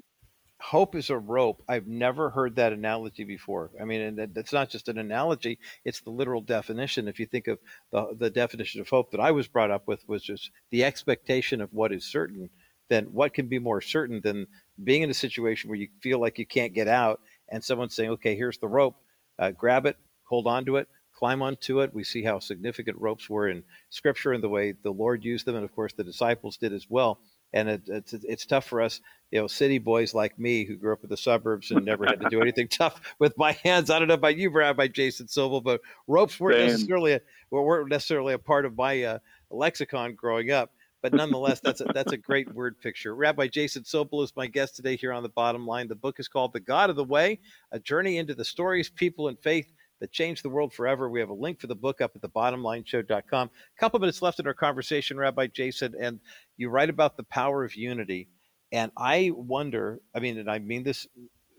hope 0.62 0.94
is 0.94 1.11
a 1.11 1.18
rope. 1.18 1.62
I've 1.68 1.88
never 1.88 2.30
heard 2.30 2.56
that 2.56 2.73
analogy 2.73 3.25
before. 3.25 3.71
I 3.80 3.85
mean, 3.85 4.00
and 4.00 4.35
that's 4.35 4.52
not 4.52 4.71
just 4.71 4.88
an 4.88 4.97
analogy; 4.97 5.59
it's 5.85 6.00
the 6.00 6.11
literal 6.11 6.40
definition. 6.40 7.09
If 7.09 7.18
you 7.18 7.26
think 7.26 7.49
of 7.49 7.59
the 7.90 8.14
the 8.16 8.30
definition 8.30 8.80
of 8.80 8.88
hope 8.88 9.10
that 9.10 9.21
I 9.21 9.32
was 9.32 9.49
brought 9.49 9.71
up 9.71 9.88
with 9.88 10.08
was 10.08 10.23
just 10.23 10.50
the 10.71 10.84
expectation 10.84 11.60
of 11.60 11.73
what 11.73 11.93
is 11.93 12.04
certain. 12.04 12.49
Then 12.93 13.07
what 13.07 13.35
can 13.35 13.47
be 13.47 13.59
more 13.59 13.81
certain 13.81 14.21
than 14.23 14.47
being 14.83 15.02
in 15.02 15.11
a 15.11 15.15
situation 15.15 15.71
where 15.71 15.78
you 15.78 15.89
feel 16.00 16.21
like 16.21 16.39
you 16.39 16.47
can't 16.47 16.75
get 16.75 16.89
out, 16.89 17.21
and 17.49 17.65
someone's 17.65 17.95
saying, 17.95 18.11
"Okay, 18.11 18.37
here's 18.37 18.59
the 18.59 18.69
rope. 18.69 18.97
Uh, 19.39 19.50
grab 19.50 19.87
it, 19.87 19.97
hold 20.25 20.47
on 20.47 20.65
to 20.67 20.76
it." 20.76 20.89
Climb 21.15 21.43
onto 21.43 21.81
it. 21.81 21.95
We 21.95 22.05
see 22.05 22.23
how 22.23 22.41
significant 22.41 22.99
ropes 22.99 23.31
were 23.31 23.49
in 23.49 23.65
Scripture 23.91 24.33
and 24.33 24.43
the 24.43 24.49
way 24.49 24.73
the 24.73 24.91
Lord 24.91 25.25
used 25.25 25.47
them, 25.47 25.55
and 25.55 25.65
of 25.65 25.75
course 25.75 25.93
the 25.93 26.05
disciples 26.05 26.57
did 26.57 26.73
as 26.73 26.87
well 26.89 27.21
and 27.52 27.69
it, 27.69 27.83
it's 27.87 28.13
it's 28.13 28.47
tough 28.47 28.65
for 28.65 28.81
us, 28.81 29.00
you 29.31 29.41
know, 29.41 29.47
city 29.47 29.78
boys 29.78 30.15
like 30.15 30.39
me 30.39 30.65
who 30.65 30.76
grew 30.76 30.93
up 30.93 31.05
in 31.05 31.11
the 31.11 31.17
suburbs 31.17 31.71
and 31.71 31.85
never 31.85 32.07
had 32.07 32.21
to 32.21 32.28
do 32.31 32.41
anything 32.41 32.69
tough 32.71 33.00
with 33.19 33.37
my 33.37 33.52
hands. 33.65 33.91
I 33.91 33.99
don't 33.99 34.09
know 34.09 34.15
about 34.15 34.37
you, 34.37 34.50
Rabbi 34.50 34.89
Jason 34.89 35.26
Sobel, 35.26 35.63
but 35.63 35.81
ropes 36.07 36.39
weren't 36.41 36.59
necessarily 36.59 37.15
a, 37.15 37.21
weren't 37.50 37.91
necessarily 37.91 38.35
a 38.35 38.39
part 38.39 38.65
of 38.65 38.76
my 38.76 39.02
uh, 39.02 39.19
lexicon 39.50 40.15
growing 40.15 40.50
up. 40.50 40.73
But 41.02 41.12
nonetheless, 41.12 41.60
that's 41.60 41.80
a, 41.80 41.84
that's 41.93 42.12
a 42.12 42.17
great 42.17 42.54
word 42.54 42.80
picture. 42.80 43.15
Rabbi 43.15 43.49
Jason 43.49 43.82
Sobel 43.82 44.23
is 44.23 44.32
my 44.36 44.47
guest 44.47 44.76
today 44.76 44.97
here 44.97 45.12
on 45.12 45.25
the 45.25 45.28
bottom 45.28 45.67
line. 45.67 45.88
The 45.88 45.97
book 45.97 46.21
is 46.21 46.28
called 46.28 46.52
The 46.52 46.60
God 46.60 46.91
of 46.91 46.97
the 46.97 47.04
Way: 47.04 47.41
A 47.73 47.80
Journey 47.80 48.19
into 48.19 48.34
the 48.34 48.45
Stories, 48.45 48.88
People, 48.88 49.28
and 49.28 49.38
Faith 49.38 49.73
that 49.99 50.12
changed 50.12 50.43
the 50.45 50.49
world 50.49 50.73
forever. 50.73 51.08
We 51.10 51.21
have 51.21 51.28
a 51.28 51.34
link 51.34 51.60
for 51.60 51.67
the 51.67 51.75
book 51.75 52.00
up 52.00 52.12
at 52.15 52.23
the 52.23 52.28
bottomlineshow.com. 52.28 53.50
A 53.50 53.80
couple 53.80 54.00
minutes 54.00 54.23
left 54.23 54.41
in 54.41 54.47
our 54.47 54.54
conversation, 54.54 55.17
Rabbi 55.17 55.49
Jason, 55.49 55.95
and 56.00 56.21
you 56.56 56.71
write 56.71 56.91
about 56.91 57.17
the 57.17 57.25
power 57.25 57.65
of 57.65 57.75
unity. 57.75 58.28
And 58.73 58.91
I 58.97 59.30
wonder, 59.34 60.00
I 60.15 60.21
mean, 60.21 60.38
and 60.38 60.50
I 60.50 60.58
mean 60.60 60.82
this 60.82 61.06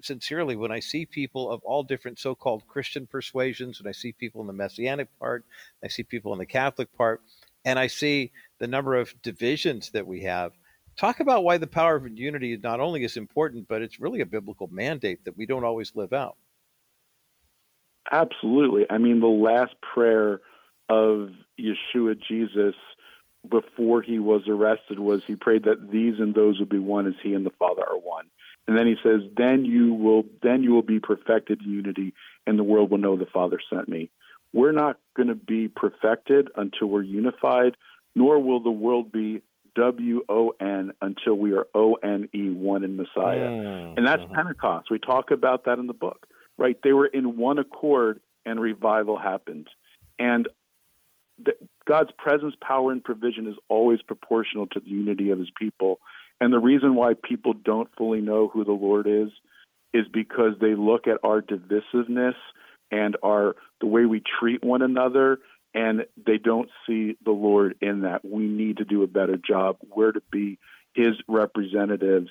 sincerely, 0.01 0.55
when 0.55 0.71
I 0.71 0.79
see 0.79 1.05
people 1.05 1.49
of 1.49 1.61
all 1.63 1.83
different 1.83 2.19
so 2.19 2.35
called 2.35 2.67
Christian 2.67 3.07
persuasions, 3.07 3.81
when 3.81 3.89
I 3.89 3.93
see 3.93 4.11
people 4.11 4.41
in 4.41 4.47
the 4.47 4.53
Messianic 4.53 5.07
part, 5.19 5.45
I 5.83 5.87
see 5.87 6.03
people 6.03 6.33
in 6.33 6.39
the 6.39 6.45
Catholic 6.45 6.93
part, 6.97 7.21
and 7.65 7.79
I 7.79 7.87
see 7.87 8.31
the 8.59 8.67
number 8.67 8.95
of 8.95 9.13
divisions 9.21 9.91
that 9.91 10.07
we 10.07 10.21
have. 10.21 10.53
Talk 10.95 11.19
about 11.19 11.43
why 11.43 11.57
the 11.57 11.67
power 11.67 11.95
of 11.95 12.07
unity 12.17 12.57
not 12.57 12.79
only 12.79 13.03
is 13.03 13.17
important, 13.17 13.67
but 13.67 13.81
it's 13.81 13.99
really 13.99 14.21
a 14.21 14.25
biblical 14.25 14.67
mandate 14.67 15.25
that 15.25 15.37
we 15.37 15.45
don't 15.45 15.63
always 15.63 15.95
live 15.95 16.13
out. 16.13 16.37
Absolutely. 18.11 18.85
I 18.89 18.97
mean, 18.97 19.19
the 19.19 19.27
last 19.27 19.73
prayer 19.81 20.41
of 20.89 21.29
Yeshua 21.59 22.19
Jesus 22.27 22.75
before 23.49 24.01
he 24.01 24.19
was 24.19 24.43
arrested 24.47 24.99
was 24.99 25.23
he 25.25 25.35
prayed 25.35 25.63
that 25.63 25.91
these 25.91 26.19
and 26.19 26.35
those 26.35 26.59
would 26.59 26.69
be 26.69 26.79
one 26.79 27.07
as 27.07 27.13
he 27.21 27.33
and 27.33 27.45
the 27.45 27.51
Father 27.57 27.81
are 27.81 27.97
one. 27.97 28.25
And 28.67 28.77
then 28.77 28.87
he 28.87 28.95
says, 29.03 29.21
"Then 29.35 29.65
you 29.65 29.93
will 29.93 30.23
then 30.41 30.63
you 30.63 30.71
will 30.71 30.83
be 30.83 30.99
perfected 30.99 31.61
in 31.61 31.71
unity, 31.71 32.13
and 32.47 32.57
the 32.57 32.63
world 32.63 32.91
will 32.91 32.97
know 32.97 33.17
the 33.17 33.25
Father 33.25 33.59
sent 33.69 33.89
me." 33.89 34.09
We're 34.53 34.71
not 34.71 34.97
going 35.15 35.29
to 35.29 35.35
be 35.35 35.67
perfected 35.67 36.49
until 36.55 36.87
we're 36.87 37.01
unified, 37.01 37.75
nor 38.15 38.39
will 38.39 38.61
the 38.61 38.71
world 38.71 39.11
be 39.11 39.41
W 39.75 40.21
O 40.29 40.53
N 40.59 40.91
until 41.01 41.33
we 41.33 41.53
are 41.53 41.65
O 41.73 41.95
N 41.95 42.29
E, 42.33 42.49
one 42.51 42.83
in 42.83 42.95
Messiah. 42.95 43.49
Mm-hmm. 43.49 43.97
And 43.97 44.07
that's 44.07 44.21
Pentecost. 44.33 44.91
We 44.91 44.99
talk 44.99 45.31
about 45.31 45.65
that 45.65 45.79
in 45.79 45.87
the 45.87 45.93
book 45.93 46.27
right? 46.57 46.77
They 46.83 46.93
were 46.93 47.07
in 47.07 47.37
one 47.37 47.59
accord 47.59 48.19
and 48.45 48.59
revival 48.59 49.17
happened. 49.17 49.67
And 50.19 50.47
the, 51.43 51.53
God's 51.85 52.11
presence, 52.17 52.55
power, 52.61 52.91
and 52.91 53.03
provision 53.03 53.47
is 53.47 53.55
always 53.69 54.01
proportional 54.01 54.67
to 54.67 54.79
the 54.79 54.89
unity 54.89 55.31
of 55.31 55.39
his 55.39 55.51
people. 55.57 55.99
And 56.39 56.53
the 56.53 56.59
reason 56.59 56.95
why 56.95 57.13
people 57.21 57.53
don't 57.53 57.89
fully 57.97 58.21
know 58.21 58.47
who 58.47 58.63
the 58.63 58.71
Lord 58.71 59.07
is 59.07 59.29
is 59.93 60.05
because 60.11 60.53
they 60.59 60.75
look 60.75 61.07
at 61.07 61.17
our 61.23 61.41
divisiveness 61.41 62.35
and 62.93 63.17
our 63.23 63.55
the 63.81 63.87
way 63.87 64.05
we 64.05 64.21
treat 64.39 64.63
one 64.63 64.83
another 64.83 65.39
and 65.73 66.05
they 66.23 66.37
don't 66.37 66.69
see 66.85 67.17
the 67.25 67.31
Lord 67.31 67.75
in 67.81 68.01
that. 68.01 68.23
We 68.23 68.43
need 68.43 68.77
to 68.77 68.85
do 68.85 69.01
a 69.01 69.07
better 69.07 69.37
job. 69.37 69.77
We're 69.93 70.11
to 70.11 70.21
be 70.31 70.59
his 70.93 71.15
representatives 71.27 72.29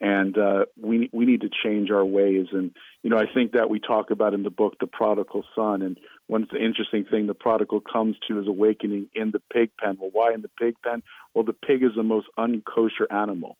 and 0.00 0.36
uh, 0.38 0.64
we 0.80 1.10
we 1.12 1.26
need 1.26 1.42
to 1.42 1.50
change 1.62 1.90
our 1.90 2.04
ways. 2.04 2.46
And 2.52 2.74
you 3.02 3.10
know, 3.10 3.18
I 3.18 3.26
think 3.32 3.52
that 3.52 3.68
we 3.68 3.80
talk 3.80 4.10
about 4.10 4.32
in 4.32 4.42
the 4.42 4.50
book 4.50 4.76
the 4.80 4.86
prodigal 4.86 5.44
son, 5.54 5.82
and 5.82 5.98
one 6.26 6.42
of 6.42 6.48
the 6.48 6.64
interesting 6.64 7.04
thing 7.04 7.26
the 7.26 7.34
prodigal 7.34 7.80
comes 7.80 8.16
to 8.26 8.40
is 8.40 8.48
awakening 8.48 9.08
in 9.14 9.30
the 9.30 9.42
pig 9.52 9.70
pen. 9.78 9.98
Well, 10.00 10.10
why 10.12 10.32
in 10.32 10.42
the 10.42 10.50
pig 10.58 10.76
pen? 10.82 11.02
Well, 11.34 11.44
the 11.44 11.52
pig 11.52 11.82
is 11.82 11.90
the 11.94 12.02
most 12.02 12.28
unkosher 12.38 13.06
animal. 13.10 13.58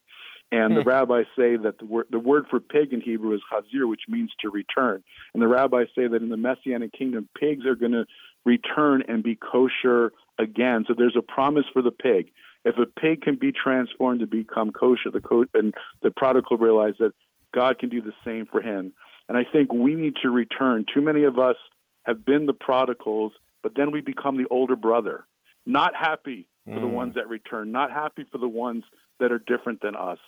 And 0.51 0.75
the 0.75 0.81
hmm. 0.81 0.89
rabbis 0.89 1.25
say 1.37 1.55
that 1.55 1.79
the 1.79 1.85
word, 1.85 2.07
the 2.09 2.19
word 2.19 2.45
for 2.49 2.59
pig 2.59 2.91
in 2.91 2.99
Hebrew 2.99 3.33
is 3.33 3.41
chazir, 3.51 3.87
which 3.87 4.01
means 4.09 4.31
to 4.41 4.49
return. 4.49 5.01
And 5.33 5.41
the 5.41 5.47
rabbis 5.47 5.87
say 5.95 6.07
that 6.07 6.21
in 6.21 6.29
the 6.29 6.37
Messianic 6.37 6.91
kingdom, 6.91 7.29
pigs 7.39 7.65
are 7.65 7.75
going 7.75 7.93
to 7.93 8.05
return 8.43 9.03
and 9.07 9.23
be 9.23 9.35
kosher 9.35 10.11
again. 10.37 10.83
So 10.87 10.93
there's 10.97 11.15
a 11.17 11.21
promise 11.21 11.65
for 11.71 11.81
the 11.81 11.91
pig. 11.91 12.31
If 12.65 12.75
a 12.77 12.85
pig 12.85 13.21
can 13.21 13.35
be 13.35 13.51
transformed 13.51 14.19
to 14.19 14.27
become 14.27 14.71
kosher, 14.71 15.09
the 15.11 15.21
co- 15.21 15.45
and 15.53 15.73
the 16.01 16.11
prodigal 16.11 16.57
realized 16.57 16.97
that 16.99 17.13
God 17.53 17.79
can 17.79 17.89
do 17.89 18.01
the 18.01 18.13
same 18.25 18.45
for 18.45 18.61
him. 18.61 18.93
And 19.29 19.37
I 19.37 19.43
think 19.49 19.71
we 19.71 19.95
need 19.95 20.15
to 20.23 20.29
return. 20.29 20.85
Too 20.93 21.01
many 21.01 21.23
of 21.23 21.39
us 21.39 21.55
have 22.03 22.25
been 22.25 22.45
the 22.45 22.53
prodigals, 22.53 23.31
but 23.63 23.73
then 23.75 23.91
we 23.91 24.01
become 24.01 24.37
the 24.37 24.47
older 24.49 24.75
brother, 24.75 25.25
not 25.65 25.95
happy 25.95 26.47
for 26.65 26.71
mm. 26.71 26.81
the 26.81 26.87
ones 26.87 27.15
that 27.15 27.29
return, 27.29 27.71
not 27.71 27.91
happy 27.91 28.25
for 28.31 28.37
the 28.37 28.47
ones 28.47 28.83
that 29.19 29.31
are 29.31 29.39
different 29.39 29.81
than 29.81 29.95
us. 29.95 30.19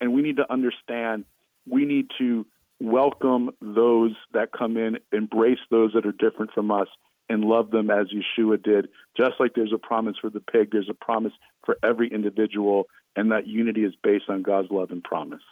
And 0.00 0.12
we 0.12 0.22
need 0.22 0.36
to 0.36 0.52
understand 0.52 1.24
we 1.68 1.84
need 1.84 2.06
to 2.18 2.46
welcome 2.80 3.50
those 3.60 4.12
that 4.32 4.52
come 4.52 4.76
in, 4.76 4.98
embrace 5.12 5.58
those 5.70 5.92
that 5.94 6.06
are 6.06 6.12
different 6.12 6.52
from 6.52 6.70
us, 6.70 6.88
and 7.28 7.44
love 7.44 7.70
them 7.70 7.90
as 7.90 8.06
Yeshua 8.08 8.62
did. 8.62 8.88
Just 9.16 9.32
like 9.38 9.52
there's 9.54 9.72
a 9.74 9.78
promise 9.78 10.16
for 10.20 10.30
the 10.30 10.40
pig, 10.40 10.70
there's 10.72 10.88
a 10.88 10.94
promise 10.94 11.32
for 11.64 11.76
every 11.82 12.08
individual, 12.12 12.84
and 13.16 13.30
that 13.32 13.46
unity 13.46 13.84
is 13.84 13.94
based 14.02 14.24
on 14.28 14.42
God's 14.42 14.70
love 14.70 14.90
and 14.90 15.02
promise. 15.04 15.42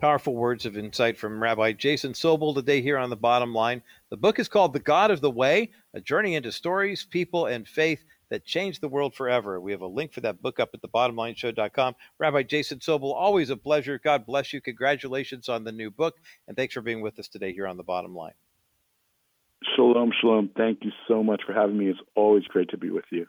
Powerful 0.00 0.36
words 0.36 0.64
of 0.64 0.76
insight 0.76 1.18
from 1.18 1.42
Rabbi 1.42 1.72
Jason 1.72 2.12
Sobel 2.12 2.54
today 2.54 2.80
here 2.80 2.98
on 2.98 3.10
the 3.10 3.16
bottom 3.16 3.52
line. 3.52 3.82
The 4.10 4.16
book 4.16 4.38
is 4.38 4.48
called 4.48 4.72
The 4.72 4.78
God 4.78 5.10
of 5.10 5.20
the 5.20 5.30
Way, 5.30 5.70
a 5.94 6.00
journey 6.00 6.36
into 6.36 6.52
stories, 6.52 7.04
people, 7.04 7.46
and 7.46 7.66
faith 7.66 8.04
that 8.30 8.44
changed 8.44 8.80
the 8.80 8.88
world 8.88 9.14
forever. 9.14 9.60
We 9.60 9.72
have 9.72 9.80
a 9.80 9.86
link 9.86 10.12
for 10.12 10.20
that 10.22 10.42
book 10.42 10.60
up 10.60 10.70
at 10.74 10.82
thebottomlineshow.com. 10.82 11.94
Rabbi 12.18 12.42
Jason 12.42 12.78
Sobel, 12.78 13.14
always 13.14 13.50
a 13.50 13.56
pleasure. 13.56 14.00
God 14.02 14.26
bless 14.26 14.52
you. 14.52 14.60
Congratulations 14.60 15.48
on 15.48 15.64
the 15.64 15.72
new 15.72 15.90
book. 15.90 16.16
And 16.46 16.56
thanks 16.56 16.74
for 16.74 16.80
being 16.80 17.00
with 17.00 17.18
us 17.18 17.28
today 17.28 17.52
here 17.52 17.66
on 17.66 17.76
the 17.76 17.82
bottom 17.82 18.14
line. 18.14 18.34
Shalom, 19.74 20.12
shalom. 20.20 20.50
Thank 20.56 20.84
you 20.84 20.92
so 21.08 21.22
much 21.22 21.42
for 21.46 21.52
having 21.52 21.76
me. 21.76 21.88
It's 21.88 21.98
always 22.14 22.44
great 22.44 22.70
to 22.70 22.78
be 22.78 22.90
with 22.90 23.04
you. 23.10 23.26